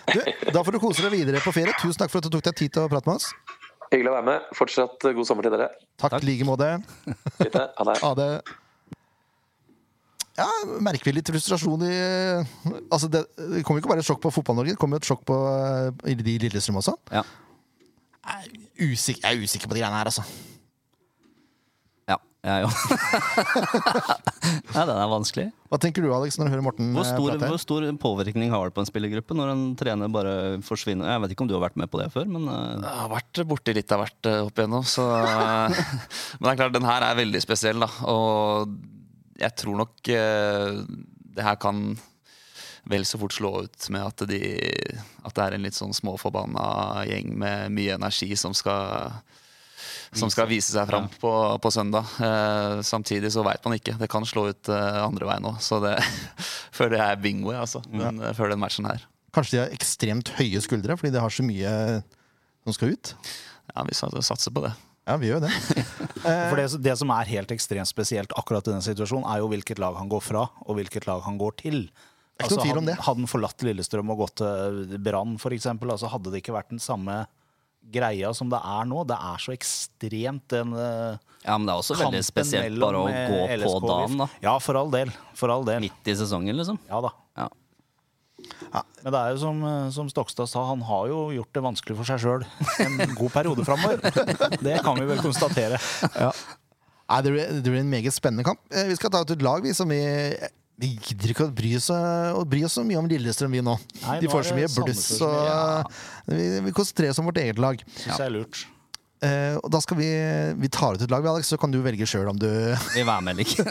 [0.08, 0.20] Du,
[0.52, 1.74] da får du kose deg videre på ferie.
[1.80, 3.30] Tusen takk for at du tok deg tid til å prate med oss.
[3.90, 4.50] Hyggelig å være med.
[4.56, 5.70] Fortsatt god sommer til dere.
[6.00, 6.70] Takk i like måte.
[7.40, 8.30] Ha det.
[10.34, 10.48] Ja,
[10.82, 11.94] merker vi litt frustrasjon i
[12.90, 15.36] Altså, det, det kommer ikke bare et sjokk på Fotball-Norge, det kommer et sjokk på
[15.46, 16.96] eh, i de Lillestrøm også.
[17.14, 17.22] Ja.
[18.24, 20.24] Jeg er usikker, jeg er usikker på de greiene her, altså.
[22.10, 22.74] ja jeg òg.
[24.74, 25.44] ja, den er vanskelig.
[25.70, 27.50] Hva tenker du, Alex, når du hører Morten Hvor eh, stor, prate?
[27.52, 30.34] hvor stor påvirkning har det på en spillergruppe når en trener bare
[30.66, 31.12] forsvinner?
[31.14, 33.12] Jeg vet ikke om du har vært med på det før, men eh, Jeg har
[33.14, 35.06] vært borti litt av hvert opp igjennom, så
[36.40, 37.92] Men det er klart, den her er veldig spesiell, da.
[38.10, 38.74] Og
[39.40, 40.82] jeg tror nok eh,
[41.34, 41.94] det her kan
[42.90, 44.40] vel så fort slå ut med at, de,
[45.24, 49.14] at det er en litt sånn småforbanna gjeng med mye energi som skal
[50.14, 52.06] som skal vise seg fram på, på søndag.
[52.22, 53.96] Eh, samtidig så veit man ikke.
[53.98, 55.58] Det kan slå ut eh, andre veien òg.
[55.64, 55.96] Så det
[56.78, 57.82] føler jeg er bingo, jeg, altså.
[57.90, 59.02] Den, før den matchen her.
[59.34, 61.74] Kanskje de har ekstremt høye skuldre fordi de har så mye
[62.62, 63.14] som skal ut?
[63.72, 64.70] Ja, vi satser på det.
[65.04, 65.52] Ja, vi gjør det.
[66.24, 69.80] For det, det som er helt ekstremt spesielt akkurat i den situasjonen, er jo hvilket
[69.82, 71.80] lag han går fra, og hvilket lag han går til.
[72.42, 76.72] Altså, hadde, han forlatt Lillestrøm og gått til Brann, f.eks., altså hadde det ikke vært
[76.72, 77.22] den samme
[77.94, 79.04] greia som det er nå.
[79.06, 83.10] Det er så ekstremt den eh, ja, men det er også veldig spesielt bare å
[83.10, 84.28] eh, gå LSK på dagen, da.
[84.46, 85.12] Ja, for all del.
[85.36, 85.84] For all del.
[85.84, 86.80] Midt i sesongen, liksom.
[86.88, 87.12] Ja da.
[87.36, 87.50] Ja.
[89.04, 91.96] Men det er jo som, eh, som Stokstad sa, han har jo gjort det vanskelig
[92.00, 92.44] for seg sjøl
[92.84, 94.00] en god periode framover.
[94.64, 95.78] Det kan vi vel konstatere.
[97.04, 98.60] Nei, det, blir, det blir en meget spennende kamp.
[98.72, 100.00] Eh, Vi skal ta ut et lag vi som vi
[100.74, 103.76] vi gidder ikke å bry oss, å bry oss så mye om Lillestrøm, vi nå.
[104.02, 105.02] Nei, De nå får er så mye bluss.
[105.20, 105.92] Som-
[106.34, 107.78] vi, vi konsentrerer oss om vårt eget lag.
[107.94, 108.64] Syns jeg er lurt.
[109.24, 110.08] Eh, og da skal vi
[110.60, 113.06] Vi tar ut et lag, vi, Alex, så kan du velge sjøl om, du- Vil
[113.08, 113.62] være med, like.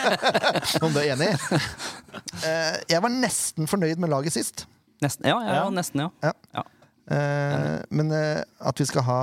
[0.86, 1.28] om du er enig.
[2.40, 4.64] Uh, jeg var nesten fornøyd med laget sist.
[5.04, 5.70] Nesten, ja, ja, ja, Ja.
[5.76, 6.08] nesten, ja.
[6.24, 6.32] Ja.
[6.56, 6.64] ja.
[7.06, 9.18] Uh, men at vi skal ha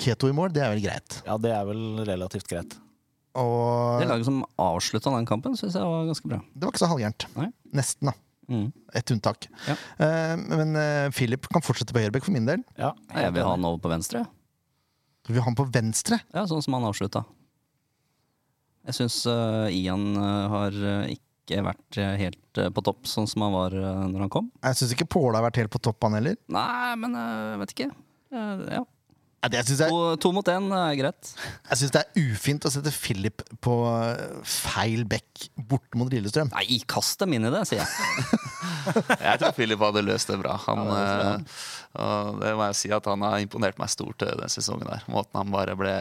[0.00, 1.18] Keto i mål, det er vel greit.
[1.26, 2.76] Ja, det er vel relativt greit.
[3.34, 6.38] Og Det laget som avslutta den kampen, syns jeg var ganske bra.
[6.54, 7.26] det var ikke så halvgærent.
[7.74, 8.14] Nesten, da.
[8.50, 8.66] Mm.
[9.00, 9.48] Et unntak.
[9.68, 9.76] Ja.
[9.98, 12.64] Uh, men uh, Philip kan fortsette på høyrebekk for min del.
[12.80, 14.24] Ja, Jeg vil ha han over på venstre.
[15.24, 16.20] Du vil ha han på venstre.
[16.34, 17.24] Ja, sånn som han avslutta.
[18.84, 19.22] Jeg syns
[19.72, 24.26] Ian eh, har eh, ikke vært helt på topp, sånn som han var uh, når
[24.26, 24.46] han kom.
[24.64, 26.38] Jeg syns ikke Påle har vært helt på topp, han heller.
[26.52, 27.88] Nei, men jeg vet ikke.
[28.32, 28.84] Ja.
[29.44, 31.30] Ja, det syns jeg, to, to mot én er greit.
[31.68, 36.48] jeg synes det er ufint å sette Philip på eh, feil bekk borte mot Lillestrøm.
[36.54, 38.40] Nei, kast dem inn i det, sier jeg.
[38.84, 40.54] Jeg tror Philip hadde løst det bra.
[40.66, 41.60] Han, eh,
[42.00, 44.88] og det må jeg si at han har imponert meg stort eh, den sesongen.
[44.90, 45.92] der Måten han bare ble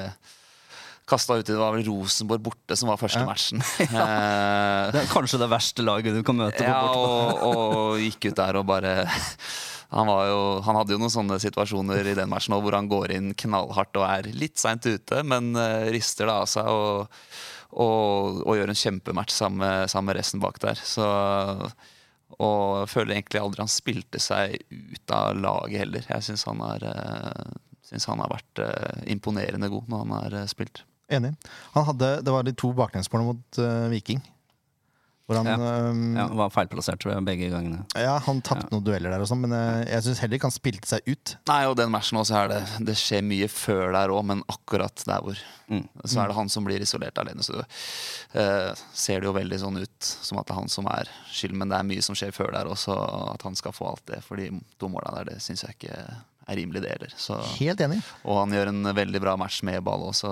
[1.08, 1.52] kasta ut i.
[1.54, 3.64] Det var vel Rosenborg borte som var første matchen.
[3.84, 6.60] Eh, Det er kanskje det verste laget du kan møte.
[6.60, 7.48] på ja, borte.
[7.48, 7.64] og,
[7.94, 8.96] og gikk ut der og bare
[9.94, 13.34] han, jo, han hadde jo noen sånne situasjoner i den matchen hvor han går inn
[13.38, 17.20] knallhardt og er litt seint ute, men eh, rister det av seg og,
[17.74, 20.80] og, og gjør en kjempematch sammen sammen med resten bak der.
[20.80, 21.06] Så,
[22.40, 26.10] og jeg føler egentlig aldri han spilte seg ut av laget heller.
[26.10, 30.86] Jeg syns han, eh, han har vært eh, imponerende god når han har spilt.
[31.14, 31.34] Enig.
[31.76, 34.22] Han hadde, det var de to baklengsmålene mot uh, Viking.
[35.24, 35.56] Hvor han, Ja.
[35.56, 37.86] eh, Ja, var feilplassert begge gangene.
[37.96, 40.58] ja, han tapte noen dueller der, og sånn, men eh, jeg syns heller ikke han
[40.58, 41.36] spilte seg ut.
[41.48, 45.06] Nei, og den matchen også er det Det skjer mye før der òg, men akkurat
[45.08, 45.38] der hvor
[45.72, 45.88] Mm.
[46.06, 47.42] Så er det han som blir isolert alene.
[47.42, 51.08] Så uh, ser det jo veldig sånn ut som at det er han som er
[51.32, 52.94] skyld, men det er mye som skjer før der også.
[53.34, 55.96] At han skal få alt det for de to måla der, det syns jeg ikke
[55.96, 57.14] er rimelig, det heller.
[57.18, 58.02] Så, Helt enig.
[58.26, 60.30] og han gjør en veldig bra match med ball også.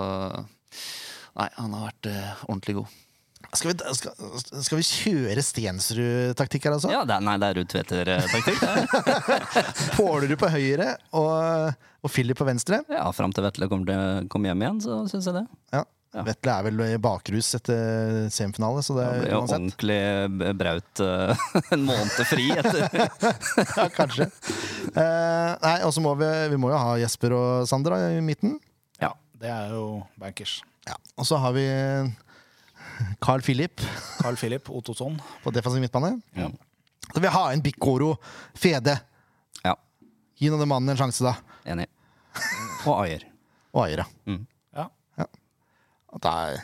[1.39, 2.87] Nei, han har vært uh, ordentlig god.
[3.51, 4.13] Skal vi, skal,
[4.63, 6.91] skal vi kjøre Stensrud-taktikk her, altså?
[6.93, 8.61] Ja, det er, nei, det er Ruud Tveter-taktikk.
[9.97, 12.79] Pålerud på høyre og, og Philip på venstre.
[12.91, 15.43] Ja, Fram til Vetle kommer, kommer hjem igjen, så syns jeg det.
[15.75, 15.83] Ja.
[16.11, 16.25] Ja.
[16.27, 19.61] Vetle er vel i bakrus etter semifinale, så det Det er blir jo uansett.
[19.61, 21.45] ordentlig braut uh,
[21.77, 22.81] en måned fri etter
[23.77, 24.27] Ja, kanskje.
[24.91, 28.19] Uh, nei, og så må vi, vi må jo ha Jesper og Sander da, i
[28.27, 28.57] midten.
[28.99, 29.85] Ja, det er jo
[30.19, 30.57] bankers.
[30.87, 30.97] Ja.
[31.15, 31.63] Og så har vi
[33.25, 33.81] Carl Philip
[34.19, 35.19] Carl Philip Ottosson.
[35.43, 36.15] på defensiv midtbane.
[36.37, 36.49] Ja.
[37.13, 38.15] Så vi har en Bikoro,
[38.53, 38.99] Fede.
[39.63, 39.75] Ja,
[40.39, 41.35] Gi nå den mannen en sjanse, da.
[41.69, 41.87] enig.
[42.85, 43.25] Og Ayer.
[43.73, 44.03] Og Ayer,
[44.75, 44.85] ja.
[45.17, 45.25] Ja.
[46.11, 46.63] Og Da er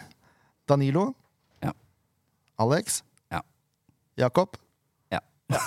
[0.67, 1.13] Danilo.
[1.63, 1.71] Ja.
[2.59, 3.01] Alex.
[3.31, 3.41] Ja.
[4.17, 4.57] Jakob.
[5.13, 5.19] Ja.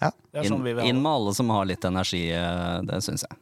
[0.00, 0.10] ja.
[0.34, 3.24] Inn, sånn vi vil ha inn med alle som har litt energi, eh, det syns
[3.28, 3.38] jeg.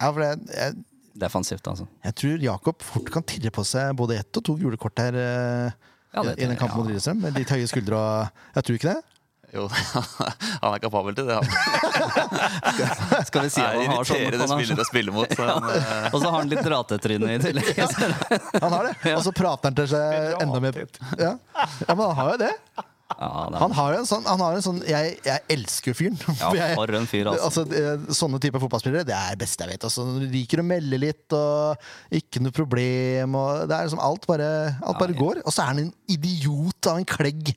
[0.00, 0.78] Ja, for det, jeg,
[1.14, 1.86] Defensivt, altså.
[2.02, 5.14] jeg tror Jakob fort kan tirre på seg både ett og to gule kort her
[5.14, 5.74] eh,
[6.14, 6.94] Ja, det i den kampen mot ja.
[6.94, 7.20] Lillestrøm.
[7.22, 9.02] Med litt høye skuldre og Jeg tror ikke det.
[9.54, 9.68] Jo,
[10.62, 11.36] han er kapabel til det.
[11.38, 15.36] Han Skal vi si at han har sånn irriterende spiller å spille mot.
[15.38, 17.70] Så han, eh, Og så har han litt ratetryne i tillegg.
[18.64, 18.96] Han har det.
[19.14, 20.82] Og så prater han til seg enda mer.
[21.20, 21.36] Ja.
[21.62, 22.52] ja, men han har jo det.
[23.12, 23.28] Ja,
[23.60, 26.16] Han har jo en sånn, han har en sånn Jeg, jeg elsker fyren.
[26.40, 27.62] ja, for en fyr, altså.
[27.66, 29.86] Altså, sånne typer fotballspillere, det er det beste jeg vet.
[29.86, 33.36] Altså, liker å melde litt, og ikke noe problem.
[33.38, 34.50] Og det er liksom Alt bare,
[34.80, 35.22] alt bare Ja, ja.
[35.22, 35.42] går.
[35.44, 37.54] Og så er han en idiot av en klegg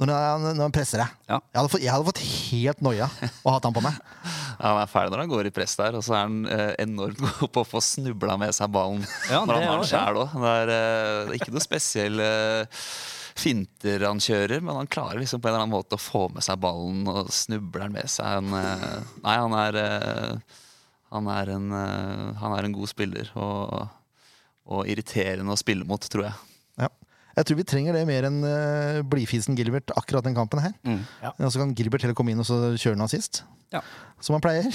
[0.00, 1.16] når han, når han presser deg.
[1.28, 1.36] Ja.
[1.50, 3.08] Jeg, hadde fått, jeg hadde fått helt noia
[3.42, 3.98] og hatt han på meg.
[4.62, 7.20] han er fæl når han går i press der, og så er han eh, enormt
[7.20, 10.38] god på å få snubla med seg ballen Ja, når han har den sjæl òg.
[10.40, 12.30] Det er eh, ikke noe spesielle
[13.40, 16.44] finter han kjører, men han klarer liksom på en eller annen måte å få med
[16.44, 18.26] seg ballen og snubler den med seg.
[18.26, 20.60] Han, eh, nei, han er, eh,
[21.14, 23.86] han, er en, eh, han er en god spiller og,
[24.70, 26.36] og irriterende å spille mot, tror jeg.
[26.84, 26.90] Ja.
[27.38, 30.74] Jeg tror vi trenger det mer enn uh, blidfisen Gilbert akkurat den kampen her.
[30.82, 30.98] Mm.
[31.30, 33.44] Og så kan Gilbert heller komme inn og så kjøre den assist.
[33.70, 33.80] Ja.
[34.20, 34.66] Som han pleier.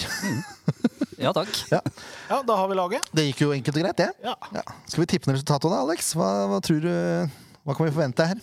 [1.20, 1.51] ja takk.
[1.76, 1.82] Ja.
[2.30, 3.11] Ja, da har vi laget.
[3.11, 4.09] Det gikk jo enkelt og greit, det.
[4.24, 4.34] Ja.
[4.55, 4.63] Ja.
[4.88, 6.13] Skal vi tippe ned resultatet da, Alex?
[6.18, 6.91] Hva, hva tror du
[7.68, 8.39] Hva kan vi forvente her?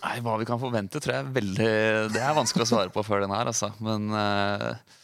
[0.00, 1.68] Nei, Hva vi kan forvente, tror jeg er veldig
[2.14, 3.72] Det er vanskelig å svare på før den her, altså.
[3.84, 4.96] Men eh,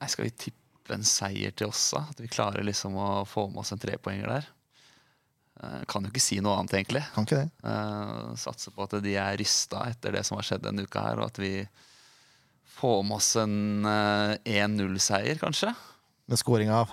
[0.00, 2.02] nei, skal vi tippe en seier til oss, da?
[2.10, 4.50] At vi klarer liksom å få med oss en trepoenger der?
[5.62, 7.04] Eh, kan jo ikke si noe annet, egentlig.
[7.14, 7.78] Kan ikke det.
[8.42, 11.30] Satse på at de er rysta etter det som har skjedd denne uka her, og
[11.30, 11.54] at vi
[12.74, 13.56] får med oss en
[13.86, 15.70] eh, 1-0-seier, kanskje.
[16.26, 16.92] Med scoring av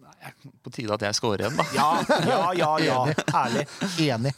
[0.00, 0.30] Nei,
[0.62, 1.64] På tide at jeg scorer igjen, da.
[1.76, 1.88] Ja,
[2.24, 2.74] ja, ja.
[2.80, 2.98] ja.
[3.34, 3.66] Herlig.
[4.08, 4.32] Enig.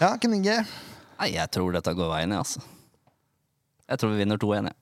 [0.00, 0.62] Ja, Ken Inge.
[1.20, 2.62] Nei, jeg tror dette går veien, jeg, altså.
[3.90, 4.76] Jeg tror vi vinner 2-1, jeg.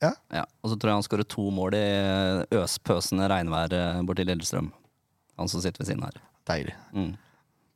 [0.00, 1.84] Ja, Ja, Og så tror jeg han skårer to mål i
[2.56, 4.70] øspøsende regnvær eh, borti Lillestrøm.
[5.40, 6.16] Han som sitter ved siden her.
[6.48, 6.74] Deilig.
[6.96, 7.10] Mm.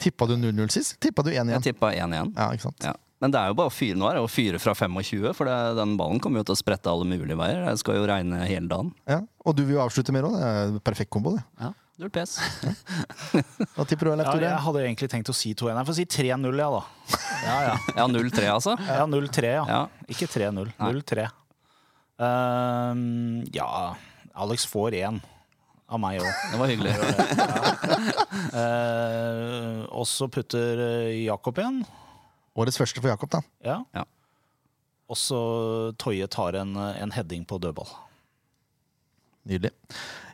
[0.00, 0.96] Tippa du 0-0 sist?
[1.04, 1.52] Tippa du 1 igjen?
[1.56, 2.32] Jeg tippa 1 igjen.
[2.36, 2.84] Ja, ikke sant?
[2.84, 2.94] Ja.
[3.22, 4.08] Men det er jo bare å fyre nå.
[4.08, 6.90] er det å fyre fra 25, for det, den ballen kommer jo til å sprette
[6.92, 7.62] alle mulige veier.
[7.70, 8.90] Det skal jo regne hele dagen.
[9.08, 9.20] Ja.
[9.46, 10.34] Og du vil jo avslutte mer òg.
[10.40, 11.44] Det er perfekt kombo, det.
[11.62, 11.70] Ja,
[12.02, 12.38] Null pes.
[13.76, 15.76] Hva tipper du, Leif Ja, jeg hadde egentlig tenkt å si 2-1.
[15.78, 16.82] Jeg får si 3-0, ja, da.
[17.44, 17.74] Ja, ja.
[18.00, 18.74] Ja, 0-3, altså.
[18.88, 19.64] ja 0-3, ja.
[19.68, 19.80] Ja.
[20.10, 20.72] Ikke 3-0.
[20.80, 21.26] 0-3.
[22.14, 23.66] Um, ja
[24.38, 25.18] Alex får én
[25.90, 26.30] av meg òg.
[26.50, 26.94] Det var hyggelig.
[29.98, 31.82] og så putter eh, Jakob igjen.
[32.58, 33.42] Årets første for Jakob, da.
[33.66, 33.78] Ja.
[33.94, 34.06] Ja.
[35.10, 35.38] Og så
[36.00, 37.92] Toje tar en, en heading på dødball.
[39.46, 39.74] Nydelig.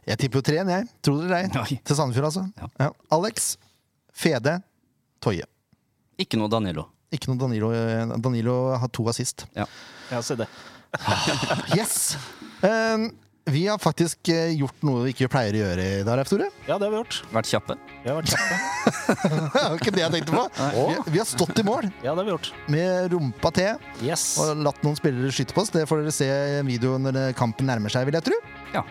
[0.09, 0.89] Jeg tipper jo 3-1, jeg.
[1.05, 1.79] dere det eller ei.
[1.85, 2.45] Til Sandefjord, altså.
[2.59, 2.69] Ja.
[2.87, 2.91] Ja.
[3.17, 3.51] Alex,
[4.17, 4.57] Fede,
[5.23, 5.45] Toje.
[6.21, 6.87] Ikke noe Danilo.
[7.13, 7.71] Ikke noe Danilo.
[8.23, 9.47] Danilo har to assist.
[9.57, 9.67] Ja,
[10.23, 10.47] se det.
[11.77, 12.17] Yes!
[12.63, 13.11] Um,
[13.51, 16.51] vi har faktisk eh, gjort noe vi ikke pleier å gjøre i dag, Leif Tore.
[16.69, 17.17] Ja, det har vi gjort.
[17.35, 17.77] Vært kjappe.
[18.05, 18.59] Vi har vært kjappe.
[19.11, 20.43] Det var ikke det jeg tenkte på.
[20.77, 22.51] Vi, vi har stått i mål Ja, det har vi gjort.
[22.71, 24.25] med rumpa til Yes.
[24.41, 25.73] og latt noen spillere skyte på oss.
[25.75, 28.39] Det får dere se i videoen når kampen nærmer seg, vil jeg tro.
[28.77, 28.85] Ja.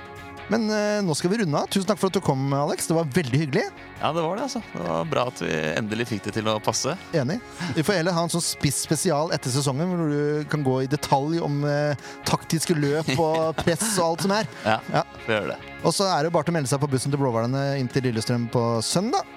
[0.50, 1.68] Men eh, nå skal vi runde av.
[1.70, 2.88] Tusen takk for at du kom, Alex.
[2.90, 3.64] Det var veldig hyggelig.
[4.02, 4.62] Ja, det var det, altså.
[4.74, 6.96] Det var bra at vi endelig fikk det til å passe.
[7.14, 7.38] Enig.
[7.78, 11.38] Vi får heller ha en sånn spiss-spesial etter sesongen, hvor du kan gå i detalj
[11.46, 11.94] om eh,
[12.26, 14.50] taktiske løp og press og alt som er.
[14.66, 15.06] Ja, Ja.
[15.28, 15.60] vi gjør det.
[15.86, 18.10] Og så er det bare til å melde seg på bussen til Blåhvalene inn til
[18.10, 19.28] Lillestrøm på søndag.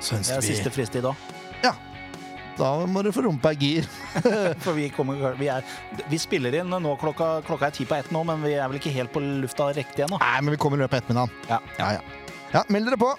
[0.00, 1.28] Så Det er siste frist i dag.
[2.60, 3.86] Da må du få rumpa i gir.
[4.64, 5.64] For vi, kommer, vi, er,
[6.10, 8.80] vi spiller inn nå klokka, klokka er ti på ett nå, men vi er vel
[8.80, 10.20] ikke helt på lufta riktig ennå.
[10.20, 11.32] Nei, men vi kommer i løpet av ettermiddagen.
[11.48, 11.60] Ja.
[11.80, 12.34] Ja, ja.
[12.58, 13.14] ja, meld dere på.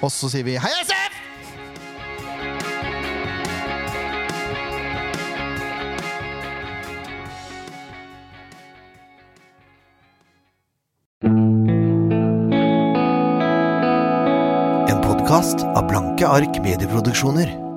[0.00, 1.18] Og så sier vi hei, SF!
[14.90, 17.69] En podkast av Blanke ark medieproduksjoner.